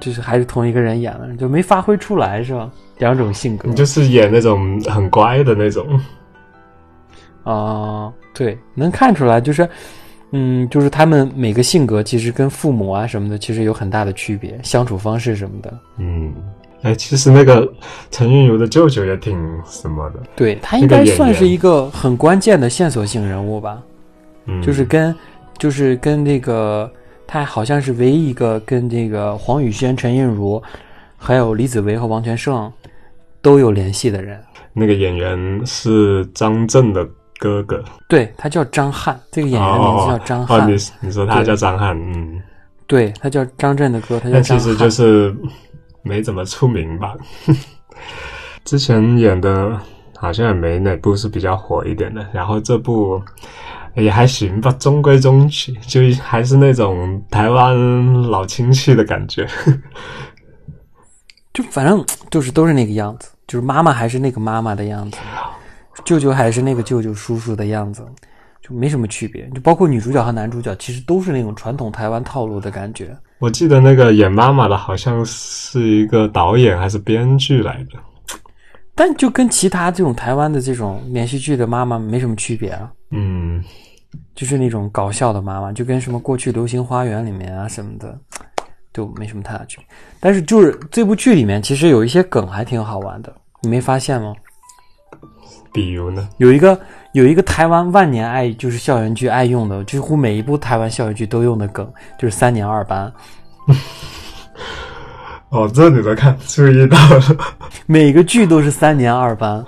[0.00, 2.70] 就是还是同一个人演了，就没发挥出来是吧？
[2.98, 5.98] 两种性格你就是演那种很乖的那种，
[7.44, 9.66] 啊、对，能看出来，就是，
[10.30, 15.78] 嗯，就是他们每个性格其实跟父母啊什么的，其实有很大的区别，相处方式什么的。
[15.96, 16.34] 嗯，
[16.82, 17.66] 哎，其实那个
[18.10, 23.82] 陈韵如的舅舅也挺什么的，对他应该算是一个很关键的线索性人物吧，
[24.44, 25.14] 嗯，就是跟，
[25.56, 26.90] 就是跟那个，
[27.26, 30.62] 他好像是唯一一个跟这个黄宇轩、陈韵如，
[31.16, 32.70] 还有李子维和王全胜
[33.40, 34.38] 都有联系的人。
[34.74, 37.08] 那个演员是张震的
[37.38, 37.82] 哥哥。
[38.08, 42.42] 对他叫张翰，这个演员名字叫张翰哦，翰，你你说他叫张翰，嗯，
[42.86, 44.58] 对他叫张震的哥，他叫张翰。
[44.58, 45.34] 其实就是
[46.02, 47.14] 没怎么出名吧。
[48.64, 49.80] 之前演的
[50.16, 53.22] 好像也没哪部是比较火一点的，然后这部
[53.94, 59.48] 也还行吧，中规中矩，就还是那种台湾老亲戚的感觉。
[61.54, 65.18] 就反正就是都是那个样子，就是妈妈还是那个妈妈的样子，
[66.04, 68.06] 舅舅还是那个舅舅叔叔的样子，
[68.62, 69.48] 就没什么区别。
[69.50, 73.16] 就包括女主角和男主角，其实都是那种传统台湾套路的感觉。
[73.38, 77.98] 我记得那个演妈妈的好像是一个导演还是编剧来的。
[78.94, 83.62] 但就跟其他这种台湾的这种连续剧的妈妈没什么区别啊，嗯，
[84.34, 88.18] 就是那种搞笑的妈妈，就跟什么过去《流星花园》里面啊什么的，
[88.92, 89.86] 就没什么太大区别。
[90.18, 93.32] 但是就是这部剧里面，其实有一些梗还挺好玩的，
[93.62, 94.34] 你没发现吗？
[95.72, 96.28] 比如呢？
[96.38, 96.78] 有一个
[97.12, 103.12] 有一个台湾万年爱就是校园剧爱用的，几乎每一部台湾校园剧都用的梗，就是三年二班。
[105.50, 107.36] 哦，这你都看注意到了。
[107.86, 109.64] 每个剧都是三年二班，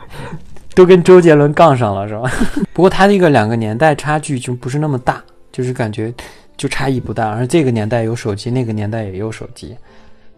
[0.75, 2.31] 都跟周杰伦杠上了，是吧？
[2.75, 6.13] 不过他那个两个年代差距就不是那么大，就是感觉
[6.59, 7.31] 就差异不大。
[7.31, 9.75] 而这个年代有手机，那个年代也有手机，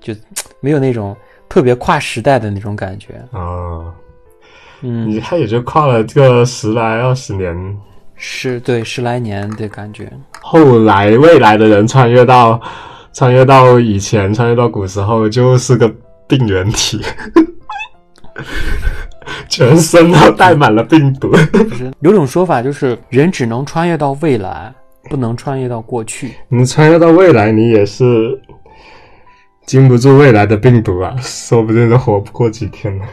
[0.01, 0.15] 就
[0.61, 1.17] 没有那种
[1.49, 3.21] 特别跨时代的那种感觉。
[3.33, 3.93] 哦，
[4.83, 7.77] 嗯，你看也就跨了这个十来二十年，
[8.17, 10.13] 是对十来年的感觉。
[10.41, 12.61] 后来未来的人穿越到
[13.13, 15.89] 穿越到以前，穿越到古时候，就是个
[16.27, 17.01] 病原体，
[19.49, 21.31] 全身都带满了病毒。
[21.53, 24.73] 就是有种说法，就是人只能穿越到未来，
[25.09, 26.33] 不能穿越到过去。
[26.49, 28.41] 你穿越到未来，你也是
[29.65, 33.05] 经不住未来的病毒啊，说不定都活不过几天呢。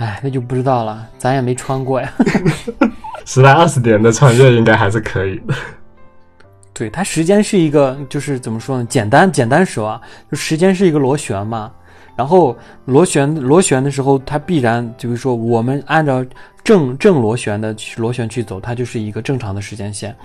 [0.00, 2.10] 哎，那就不知道了，咱也没穿过呀。
[3.26, 5.54] 十来二十年的穿越应该还是可以的。
[6.72, 8.86] 对，它时间是一个，就是怎么说呢？
[8.88, 11.70] 简单简单说啊，就时间是一个螺旋嘛。
[12.16, 16.24] 然后螺旋螺旋的时候，它必然就是说，我们按照
[16.64, 20.16] 正正螺旋的螺旋去走，它就是一个正常的时间线。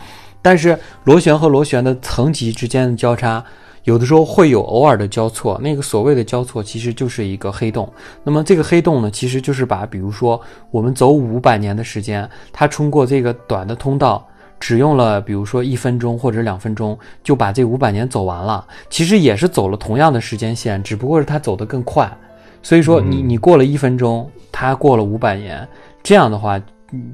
[0.42, 3.44] 但是螺旋和螺旋的层级之间的交叉，
[3.86, 5.60] 有的时候会有偶尔的交错。
[5.64, 7.92] 那个所谓的交错，其实就是一个黑洞。
[8.24, 14.28] 那么这个黑洞呢，其实就是把，比如说我们走五百年的时间，它通过这个短的通道。
[14.58, 18.66] 只用了，比如说一分钟或者两分钟，就把这五百年走完了。
[18.90, 22.10] 其实也是走了同样的时间线，只不过是他走得更快。
[22.64, 25.68] 所以说你，你过了一分钟，他过了五百年，
[26.02, 26.60] 这样的话，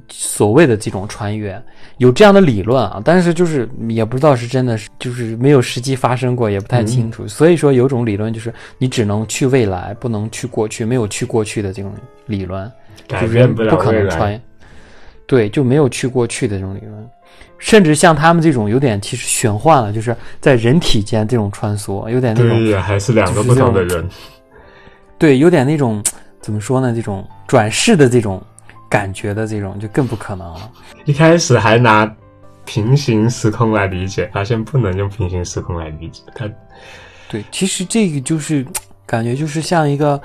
[0.10, 1.60] 所谓的这种穿越
[1.98, 7.28] 有这样的理论啊，但是就是也不知道是真的，就是没有实际发生过，也不太清楚。
[7.28, 11.94] 所以说，有种理论就是你只能去未来，不能去过去，没有去过去的这种
[12.26, 12.70] 理论，
[13.08, 13.92] 改就是变不可。
[13.92, 14.42] 能穿越。
[15.26, 17.10] 对，就没有去过去的这种理论。
[17.58, 24.06] 甚至像他们这种有点其实玄幻了，就是在人体间这种穿梭，有点那种对，还是两个不同的人。
[25.18, 26.04] 对，有点那种
[26.42, 26.92] 怎么说呢？
[26.94, 28.44] 这种转世的这种
[28.92, 30.70] 感觉的这种就更不可能了。
[31.06, 32.14] 一开始还拿
[32.66, 36.22] 平行时空来理解，发现不能用平行时空来理解。
[36.36, 36.46] 它
[37.30, 38.66] 对，其实这个就是
[39.06, 40.22] 感觉就是像一个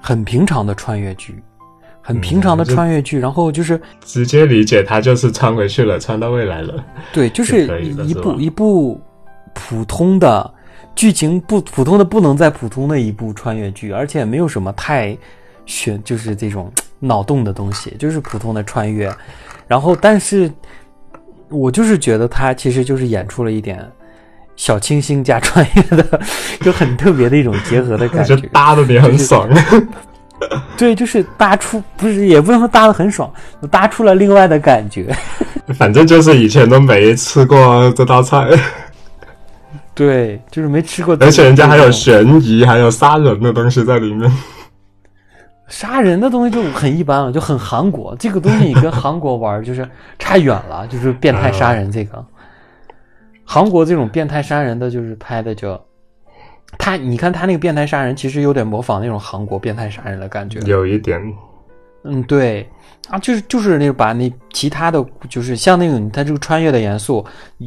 [0.00, 1.34] 很平常的穿越剧，
[2.00, 6.84] 很平常的穿越剧，然后就是直接理解，它就是穿回去了，穿到未来了。
[7.12, 9.00] 对，就是一部一部
[9.52, 10.48] 普通的
[10.94, 15.18] 剧情不普通的不能再普通的一部穿越剧，而且没有什么太
[15.66, 19.12] 玄，就是这种脑洞的东西，就是普通的穿越。
[19.66, 20.50] 然后，但是
[21.48, 23.84] 我就是觉得他其实就是演出了一点
[24.56, 26.20] 小清新加穿越的，
[26.62, 28.48] 就很特别的一种结合的感觉 就。
[28.48, 29.48] 搭的也很爽。
[30.76, 33.30] 对，就是搭出不是也不能说搭的很爽，
[33.70, 35.14] 搭出了另外的感觉。
[35.74, 38.48] 反正就是以前都没吃过这道菜，
[39.94, 44.32] 对，就是没吃过，而且人家还有悬疑，还有杀人的东西在里面。
[45.70, 48.14] 杀人的东西就很一般了，就很韩国。
[48.16, 52.22] 这个东西你跟韩国玩就是差远了，就是变态杀人这个。
[53.44, 55.80] 韩国这种变态杀人的，就是拍的就，
[56.78, 60.60] 他你看他那个变态杀人，其实有点模仿那种韩国变态杀人的感觉。
[60.60, 61.20] 有一点，
[62.04, 62.68] 嗯，对，
[63.08, 67.24] 啊，就是就是那种把那其他的就是像那种他这个穿越的元素，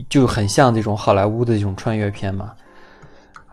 [0.08, 2.52] 就很像这种好莱坞的这种穿越片嘛。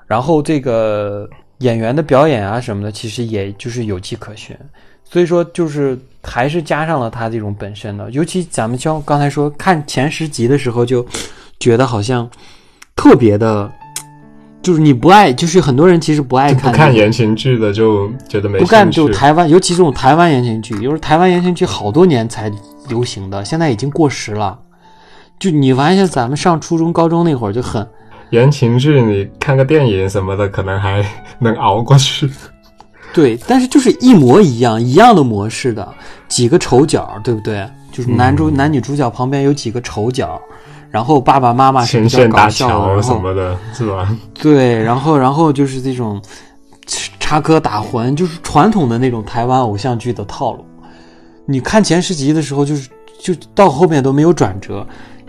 [0.07, 1.29] 然后这个
[1.61, 4.55] 演员的表演啊什么的，其实也就是有迹可循。
[5.05, 11.05] 所以说，就是还是加上了他这种本身的，尤其咱们像刚才说看前十集的时候，就
[11.59, 12.31] 觉得好像
[12.95, 13.69] 特别的，
[14.63, 18.89] 就是你不爱，就是很多人其实不爱看不看看言情剧的就觉得没不干。
[18.89, 22.51] 就台湾，尤其这种台湾言情剧，有时候台湾言情剧好多年才
[22.89, 24.59] 流行的，现在已经过时了。
[25.41, 27.85] 就你发现咱们上初中、高中那会儿就很
[28.31, 31.05] 言情剧，你看个电影什么的，可能还
[31.39, 32.31] 能熬过去。
[33.13, 35.87] 对，但是就是一模一样，一样的模式的
[36.29, 37.69] 几个丑角，对不对？
[37.91, 40.41] 就是男主、男女主角旁边有几个丑角，
[40.93, 44.17] 然后爸爸妈妈是比较牵线搭搞笑什么的，是吧？
[44.33, 46.23] 对，然后然后就是这种
[47.19, 50.65] 插科打诨，就是传统的那种台湾偶像剧的套路。
[51.47, 52.89] 你看前十集的时候，就是
[53.21, 54.87] 就到后面都没有转折，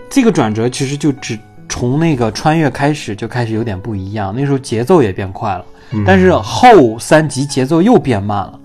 [0.07, 1.37] 这个转折其实就只
[1.71, 5.65] 从那个穿越开始就开始有点不一样，那时候节奏也变快了，
[6.05, 8.59] 但是后三集节奏又变慢了。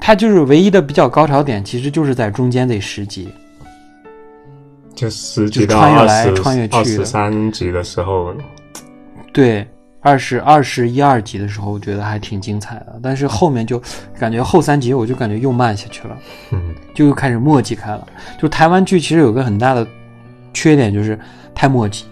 [0.00, 3.28] 它就是唯一的比较高潮点，其实就是在中间这十集。
[4.96, 8.34] 就十集就到二穿越来十穿越去的二十三集的时候，
[9.32, 9.66] 对，
[10.00, 13.80] 二十二十一二集的时候，我觉得还挺精彩的，但是后面就
[14.18, 16.18] 感觉后三集我就感觉又慢下去了，
[16.50, 18.06] 嗯，就又开始墨迹开了。
[18.40, 19.86] 就台湾剧其实有个很大的
[20.52, 21.18] 缺点就是
[21.54, 22.02] 太磨叽，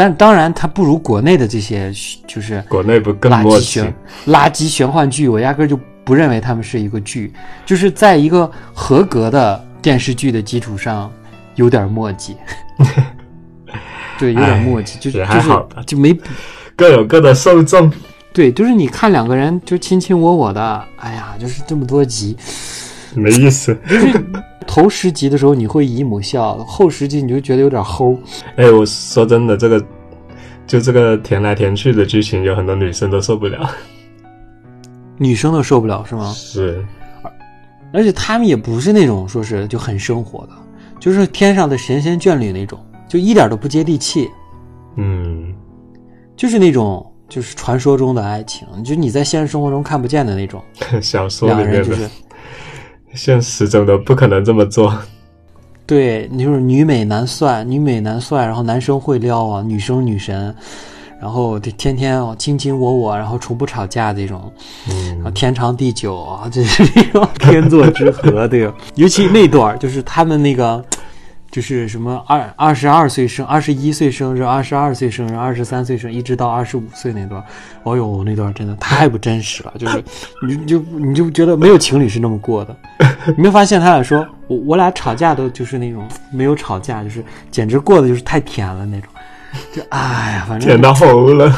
[0.00, 1.92] 但当然它不如国内的这些
[2.26, 3.94] 就是国内不更垃圾玄？
[4.28, 7.30] 垃圾玄幻剧，我压根儿就不认为他们是一个剧，
[7.66, 11.12] 就是在一个合格的电视剧的基础上
[11.54, 12.34] 有点墨迹。
[14.18, 16.18] 对，有点哎磨叽，就是就是就没
[16.74, 17.92] 各有各的受众。
[18.32, 22.34] 对，就是你看两个人就卿卿我我的，哎呀，就是这么多集，
[23.14, 23.76] 没意思。
[23.86, 24.24] 就是
[24.72, 28.16] 头十集的时候你会姨母笑，后十集你就觉得有点齁。
[28.54, 29.84] 哎，我说真的，这个
[30.64, 33.68] 就这个甜来甜去的剧情，有很多女生都受不了。
[35.18, 36.30] 女生都受不了是吗？
[36.32, 36.86] 是，
[37.92, 40.52] 而且他们也不是那种说是就很生活的，
[41.00, 44.30] 就是天上的神仙眷侣那种，就一点都不接地气，
[44.94, 45.52] 嗯，
[46.36, 50.62] 就是那种就是传说中的爱情，就你在现实生活中看不见的那种。
[51.02, 52.08] 小说两里面是
[53.14, 54.96] 现实中的不可能这么做。
[55.86, 60.54] 对，你就是女美男帅，女美男帅，然后男生会撩啊，女生女神，
[61.20, 64.52] 然后得天天哦卿卿我我，然后从不吵架这种，
[64.88, 66.84] 嗯啊，天长地久啊，这是
[67.40, 68.74] 天作之合，对吧？
[68.94, 70.84] 尤其那段就是他们那个，
[71.50, 77.42] 就是什么二二十二岁生，二十一岁生日，二十二岁生日，二十三岁生日，一直到二十五岁那段，
[77.82, 80.04] 哦呦，那段真的太不真实了，就是
[80.46, 82.76] 你就你就觉得没有情侣是那么过的。
[83.36, 89.10] 你没发现他俩说我我俩吵架都就是那种没有吵架，就是简直过的就是太甜了那种，
[89.72, 91.52] 就哎呀，反正甜到齁了。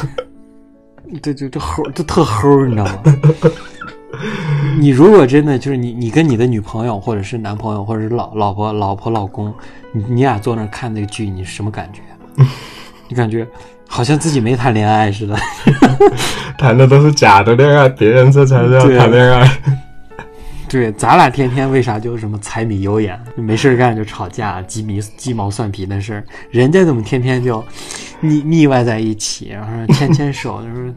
[1.20, 3.03] 对，就就齁，就特齁，你知道吗？
[4.79, 9.53] 你如果真的就是你，你跟你的女朋友，或者是男朋友，或者是老老婆、老婆、老公，
[9.93, 12.01] 你你俩坐那儿看那个剧，你是什么感觉？
[13.09, 13.47] 你感觉
[13.89, 15.37] 好像自己没谈恋爱似的。
[16.57, 19.51] 谈的都是假的恋爱，别人这才叫谈恋爱。
[20.73, 27.62] 对，咱俩天天为啥就什么柴米油盐，没事儿干就吵架，鸡米鸡毛蒜皮的事儿，人家怎么天天就
[28.20, 30.95] 腻腻歪在一起，然后牵牵 手，就是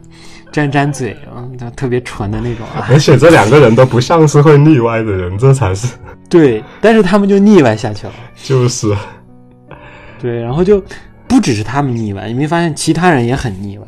[0.49, 2.87] 沾沾嘴，嗯，就特别纯的那种啊。
[2.89, 5.93] 而且这两个人都不像是会腻歪的人，这才是
[6.29, 8.13] 对，但是他们就腻歪下去了。
[8.41, 8.95] 就是
[10.21, 10.81] 对，然后就
[11.27, 13.85] 不只是他们腻歪，你没发现其他人也很腻歪，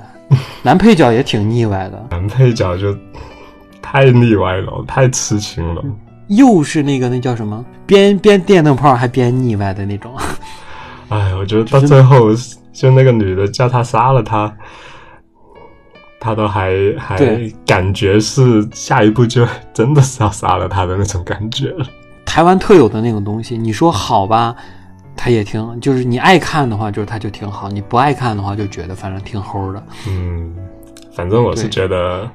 [0.63, 2.93] 男配角也挺腻歪的，男配角就
[3.89, 5.81] 太腻歪了，太痴情了。
[6.27, 10.13] 又是那个那叫什么，边边电灯泡还边腻歪的那种。
[11.07, 12.27] 哎，我觉得到最后，
[12.73, 14.53] 就那个女的叫他杀了他，
[16.19, 17.17] 他都还还
[17.65, 21.85] 感觉是下一步就 真的是要杀了他的那种感觉了。
[22.25, 24.53] 台湾特有的那种东西，你说好吧，
[25.15, 29.81] 他也挺，就是你爱看的话，就是他就挺好；你不爱看的话，就觉得反正挺齁的。
[30.09, 30.53] 嗯，
[31.15, 32.29] 反正我是觉得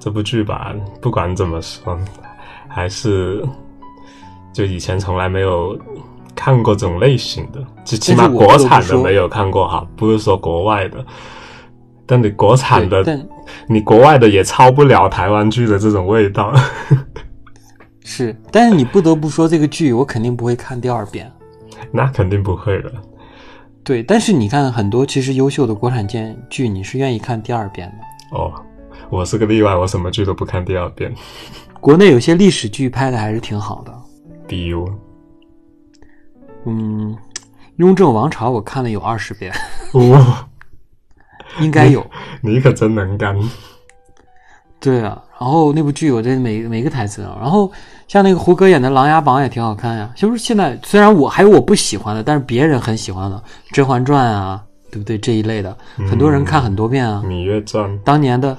[0.00, 1.96] 这部剧吧，不管怎么说，
[2.66, 3.46] 还是
[4.52, 5.78] 就以前从来没有
[6.34, 11.04] 看过这种类型的，就起码国产的没有看过哈，不是说国外的。
[12.06, 13.28] 但你国产的，
[13.68, 16.52] 你国外的也超不了台湾剧的这种味道。
[18.02, 21.30] 是，但是你不得不说这个剧，我肯定不会看第二遍。
[21.92, 22.92] 那肯定不会的。
[23.84, 28.36] 对，但是你看很多其实优秀的国产剧剧，你是愿意看第二遍的。
[28.36, 28.52] 哦，
[29.10, 31.12] 我是个例外，我什么剧都不看第二遍。
[31.80, 33.92] 国内有些历史剧拍的还是挺好的，
[34.46, 34.88] 比如，
[36.64, 37.12] 嗯，
[37.76, 39.52] 《雍正王朝》我看了有二十遍，
[39.94, 40.48] 哇、
[41.60, 42.06] 应该有。
[42.40, 43.36] 你可真能干。
[44.78, 47.70] 对啊，然后那部剧我这每每个台词啊，然后
[48.06, 50.10] 像那个胡歌演的《琅琊榜》也挺好看呀。
[50.14, 53.36] 就是现在虽然我还有我不喜欢的，但是别人很喜欢的
[53.72, 55.18] 《甄嬛传》啊，对不对？
[55.18, 55.76] 这一类的，
[56.08, 57.20] 很多人看很多遍啊。
[57.28, 58.56] 《芈月传》当年的，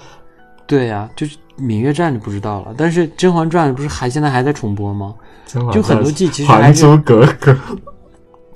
[0.71, 5.13] 对呀、就是《芈月传》就不知道了，但是《甄嬛传》不是还现在还在重播吗？
[5.45, 7.51] 就很多传季其实还是还珠格格》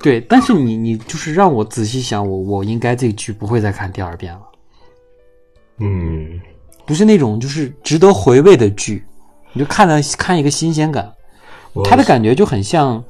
[0.00, 4.40] 对，但是你你就是让我仔细想，我我应该这个剧不会再看第二遍了，
[5.80, 6.40] 嗯，
[6.86, 9.04] 不是那种就是值得回味的剧，
[9.52, 11.12] 你就看了看一个新鲜感，
[11.74, 13.04] 我它的感觉就很像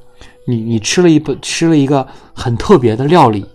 [0.45, 3.45] 你你吃了一本吃了一个很特别的料理，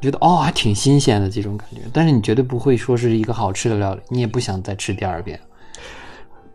[0.00, 5.38] 觉得哦还挺新鲜的这种感觉，但是你绝对不会说是一个好吃的料理，你也不想再吃第二遍。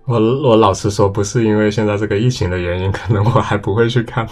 [0.05, 4.27] 我我老实说，不是因为现在这个疫情的原因，可能我还不会去看。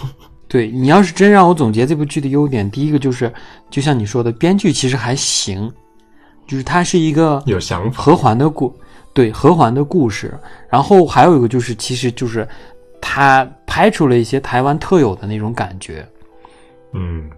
[0.48, 3.32] 对你要是真让我总结这部剧的优点，第一个就是
[3.70, 5.72] 就像你说的，编剧其实还行，
[6.46, 8.74] 就是它是一个有想法，和缓的故，
[9.14, 10.36] 对和缓的故事。
[10.68, 12.46] 然后还有一个就是，其实就是
[13.00, 16.04] 它拍出了一些台湾特有的那种感觉，
[16.94, 17.30] 嗯，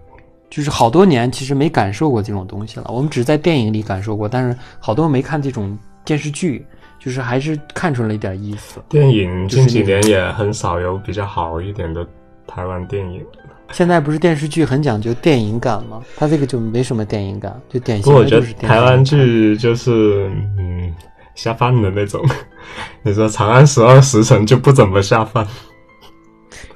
[0.53, 2.85] 就是好多年其实没感受过这种东西了。
[2.89, 5.75] 我们只是在电影里感受过，但是好多没看这种
[6.05, 6.63] 电视剧，
[6.99, 8.79] 就是还是看出了一点意思。
[8.87, 12.05] 电影近几年也很少有比较好一点的
[12.45, 13.25] 台湾电影。
[13.71, 16.03] 现在不是电视剧很讲究电影感吗？
[16.15, 19.17] 它这个就没什么电影感，就典不过我觉得型的就是台湾剧。
[19.17, 20.29] 剧就是
[20.59, 20.93] 嗯
[21.33, 22.23] 下饭的那种。
[23.01, 25.47] 你说《长安十二时辰》就不怎么下饭。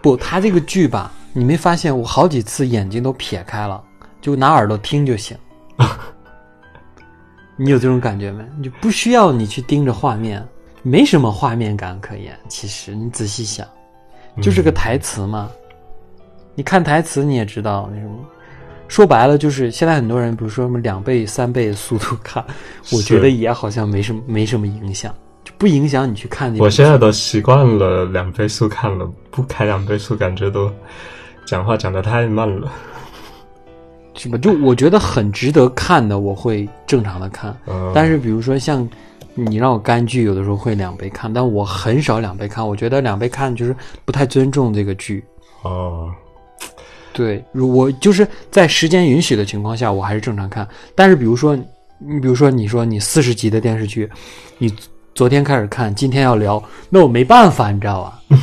[0.02, 3.80] 不，他这个剧吧，你没发现我好几次眼睛都撇开了，
[4.20, 5.38] 就拿耳朵听就行。
[7.56, 8.44] 你有这种感觉没？
[8.58, 10.44] 你就不需要你去盯着画面，
[10.82, 12.36] 没什么画面感可言。
[12.50, 13.68] 其实你仔细想，
[14.42, 15.48] 就是个台词嘛。
[16.56, 18.16] 你看台词你也知道那什么。
[18.88, 22.44] 说白了就是现在很多人，比如说什么两倍、三倍速度看，
[22.92, 25.14] 我觉得也好像没什么没什么影响，
[25.44, 26.52] 就不影响你去看。
[26.58, 30.72] 我现在都习惯了两倍速看了，不开两倍速感觉都
[31.48, 32.70] 讲话讲的太慢了。
[34.16, 34.38] 是吧？
[34.40, 37.56] 就我觉得很值得看的，我会正常的看。
[37.68, 38.88] 嗯，但是比如说像
[39.34, 42.68] 你让我干剧，有的时候会两倍看，但我很少两倍看。
[42.68, 45.24] 我觉得两倍看就是不太尊重这个剧。
[45.62, 46.12] 哦，
[47.14, 50.68] 对，如我就是在时间允许的情况下，我还是正常看。
[50.96, 51.56] 但是比如说，
[52.00, 54.10] 你比如说你说你四十集的电视剧，
[54.58, 54.74] 你
[55.14, 58.38] 昨天开始看，今天要聊，那我没办法，你知道吧？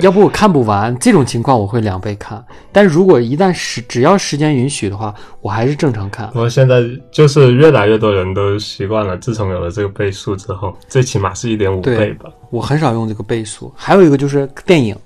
[0.00, 2.42] 要不我看不完，这种情况我会两倍看。
[2.72, 6.48] 但如果一旦时只要时间允许的话，我还是正常看我。
[6.48, 12.30] 现在就是越来越多人都习惯了，自从有了这个倍速之后，最起码是一点五倍吧。
[12.50, 13.70] 我很少用这个倍速。
[13.76, 14.96] 还有一个就是电影，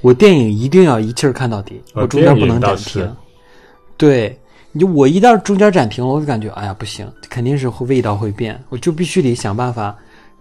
[0.00, 3.16] 我电影一定要一气儿看到底，呃我中间不能暂停。
[3.96, 4.36] 对，
[4.72, 9.96] 你就我一旦中间暂停了，我就感觉哎呀不行，肯定是会味道会变，我就必须得想办法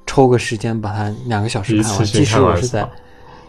[0.07, 2.03] 抽个时间把它两个小时看完。
[2.03, 2.87] 即使我是在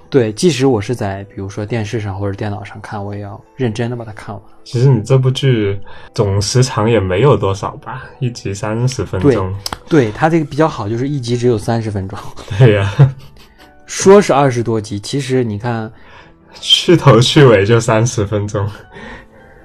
[0.08, 4.42] 对，即使我是在比如说电视上或者电脑上看，我也要认真的把它看完。
[4.64, 5.78] 其实你这部剧
[6.14, 9.54] 总时长也没有多少吧，一集三十分钟。
[9.88, 12.18] 对它这个比较好，就是一集只有三十分钟，
[12.58, 12.92] 对呀、
[13.86, 15.90] 说是二十多集，其实你看
[16.60, 18.68] 去头去尾就三十分钟。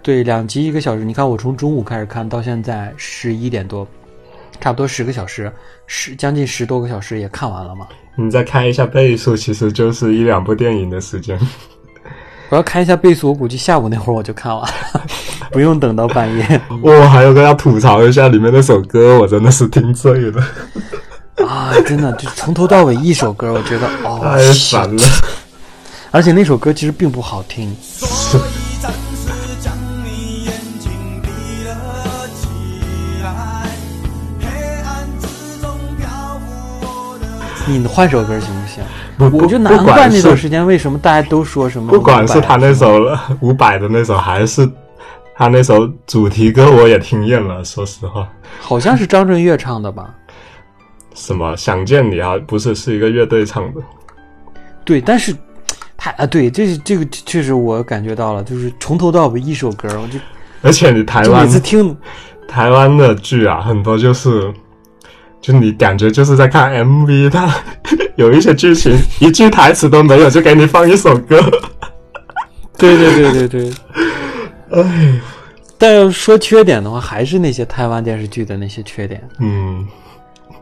[0.04, 1.06] 对，两集一个小时。
[1.06, 3.88] 你看，我从中午开始看到现在十一点多，
[4.62, 5.51] 差不多十个小时，
[5.88, 7.88] 十将近十多个小时也看完了嘛。
[8.16, 11.38] 你再开一下倍速，其实就是一两部电影的时间。
[12.49, 15.01] 我要开一下倍速，我估计下午那会儿我就看完了，
[15.51, 20.43] 不用等到半夜 我、还有个要吐槽一下里面那首歌，我真的是听醉了，
[21.47, 21.74] 啊！
[21.86, 25.03] 真的，就从头到尾一首歌，我觉得哦，太烦了。
[26.12, 27.74] 而且那首歌其实并不好听。
[37.78, 38.84] 你换首歌行不行？
[39.17, 43.05] 不不我就难怪那段时间为什么大家都说什么，不管是他那首
[43.41, 44.67] 伍佰的那首，还是
[45.36, 47.63] 他那首主题歌，我也听厌了。
[47.63, 48.28] 说实话，
[48.59, 50.13] 好像是张震岳唱的吧？
[51.13, 53.82] 什么想见你啊，不是是一个乐队唱的。
[54.84, 55.36] 对，但是
[55.97, 60.17] 他啊，对，这是这个确实我感觉到了，就是从头到尾一首歌，我就
[60.61, 61.95] 而且你台湾每湾次听，
[62.47, 64.51] 台湾的剧啊，很多就是，
[65.42, 67.52] 就你感觉就是在看 MV，它
[68.16, 71.42] 有一些剧情一句台词都没有，就给你放一首歌。
[72.78, 73.74] 对对对对对。
[74.72, 75.20] 哎，
[75.78, 79.86] 但要说缺点的话，还是那些台湾电视剧的那些缺点，嗯，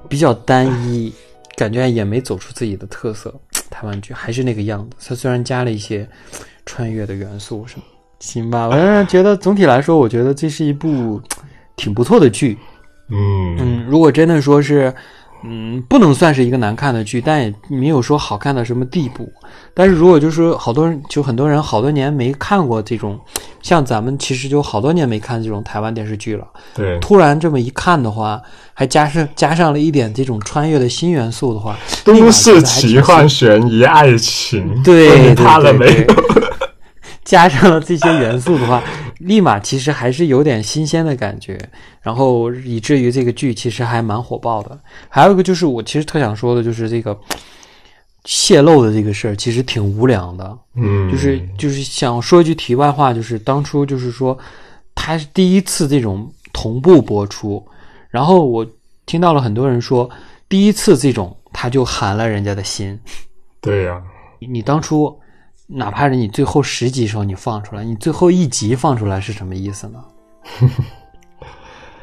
[0.07, 1.13] 比较单一，
[1.55, 3.33] 感觉也没走出自己的特色。
[3.69, 6.07] 台湾剧还是那个样子，它虽然加了一些
[6.65, 7.83] 穿越的元素什么，
[8.19, 8.67] 行吧。
[8.67, 11.21] 我让人觉得总体来说，我觉得这是一部
[11.75, 12.57] 挺不错的剧。
[13.09, 14.93] 嗯嗯，如果真的说是，
[15.43, 19.31] 嗯，不能算是一个难看的剧，但也没有说好看到什么地步。
[19.73, 23.17] 但是如果就是好多人，就很多人好多年没看过这种，
[23.61, 26.45] 像咱们其实就好多年没看这种台湾电视剧了。
[26.75, 28.41] 对，突然这么一看的话，
[28.73, 36.48] 还加上加上了一点这种穿越的新元素的话，都市奇幻悬疑爱情，对， 你看了没对？
[37.29, 38.81] 对加上了这些元素的话，
[39.19, 41.59] 立马其实还是有点新鲜的感觉，
[42.01, 44.79] 然后以至于这个剧其实还蛮火爆的。
[45.07, 47.17] 还有一个就是我其实特想说的，就是这个
[48.25, 50.57] 泄露的这个事儿，其实挺无良的。
[50.75, 54.37] 嗯，就是就是想说一句题外话，就是当初就是说，
[54.95, 57.63] 他是第一次这种同步播出，
[58.09, 58.65] 然后我
[59.05, 60.09] 听到了很多人说，
[60.47, 62.99] 第一次这种他就寒了人家的心。
[63.61, 64.01] 对呀、
[64.39, 65.15] 你你当初
[65.71, 70.03] 哪怕是你最后十集时候你放出来，你最后一集放出来是什么意思呢？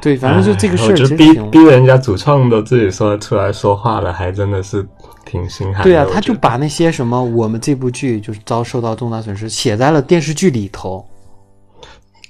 [0.00, 4.86] 对，反正就这个事儿逼逼人家主创都自己说出来说话了，还真的是
[5.24, 5.82] 挺心寒的。
[5.82, 11.04] 对啊，他就把那些什么我们这部剧就是遭受到重大损失写在了电视剧里头。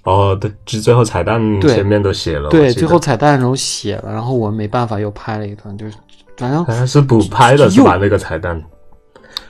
[0.05, 5.93] 哦，对，就最后彩蛋前面都写了，对，最后彩蛋的时候写了，然后我没办法又拍了一段，就是
[6.39, 7.99] 反正是补拍的是吧？
[8.01, 8.63] 那个彩蛋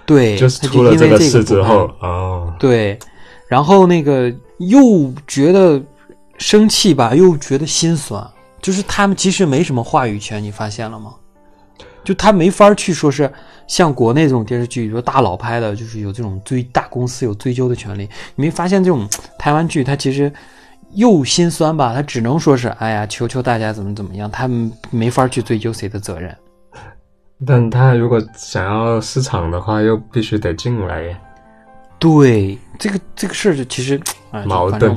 [0.07, 2.99] 对，就是出了这个因为这事之后哦，对，
[3.49, 5.83] 然后那个又觉得
[6.39, 8.25] 生气吧，又觉得心酸，
[8.63, 11.15] 就是他们其实没什么话语权，你发现了吗？
[12.05, 13.29] 就他没法去说是
[13.67, 18.09] 像国内这种电视剧，比如说大佬拍的，就是有这种追大公司有追究的权利。
[18.37, 20.33] 你没发现这种台湾剧，它其实
[20.93, 21.93] 又心酸吧？
[21.93, 26.33] 它只能说是哎呀，求求大家怎么怎么样，他们没法去追究谁的责任。
[27.45, 31.15] 但他如果想要市场的话，又必须得进来，
[31.99, 34.01] 对，这个这个事儿就其实
[34.33, 34.97] 哎，矛盾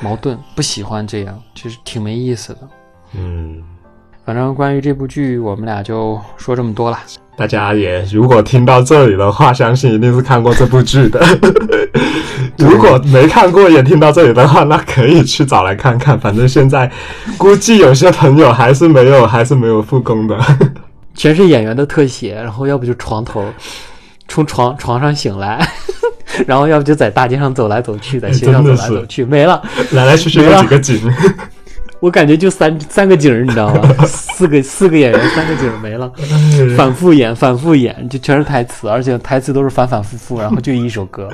[0.00, 2.60] 矛盾，不喜欢这样，其实挺没意思的。
[3.12, 3.62] 嗯。
[4.24, 6.98] 反正关于这部剧，我们俩就说这么多了。
[7.36, 11.24] 大家也如果听到这里的话，相信一定是看过这部剧的。
[12.58, 16.18] 如果没看过也听到这里的话，那可以去找来看看。
[16.18, 16.90] 反正现在
[17.38, 20.36] 估计有些朋友还是没有，还是没有复工的。
[21.16, 23.44] 全是演员的特写，然后要不就床头
[24.28, 25.66] 从床床上醒来，
[26.46, 29.62] 然后要不就在大街上走来走去，在街上走来走去，没了。
[29.92, 31.00] 来来去去有几个景，
[32.00, 34.04] 我感觉就三三个景儿，你知道吗？
[34.06, 36.12] 四个四个演员，三个景儿没了，
[36.76, 41.30] 反复演，反复演，就全是台词，而且台词都是反反复复，然后就一首歌，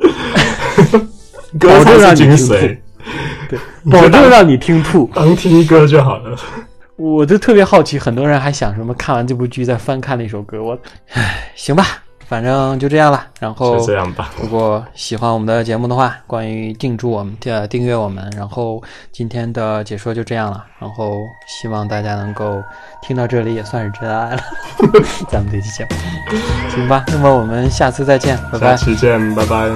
[1.60, 2.48] 保证让你听吐，，
[3.48, 3.58] 对，
[3.90, 5.10] 保证让你听吐。
[5.14, 6.36] 能听歌就好了。
[6.96, 10.78] 我就特别好奇，很多人还想什么看完这部剧再翻看那首歌，我，
[11.12, 11.84] 唉，行吧，
[12.28, 13.26] 反正就这样了。
[13.40, 14.30] 然后就这样吧。
[14.40, 18.80] 如果喜欢我们的节目的话，关于订住我们呃订阅我们，然后
[19.10, 20.64] 今天的解说就这样了。
[20.78, 21.18] 然后
[21.48, 22.62] 希望大家能够
[23.02, 24.42] 听到这里也算是真爱了，
[25.28, 25.90] 咱们这期节目，
[26.70, 27.04] 行吧？
[27.08, 28.76] 那么我们下次再见，拜下拜。
[28.76, 29.68] 期见，拜拜。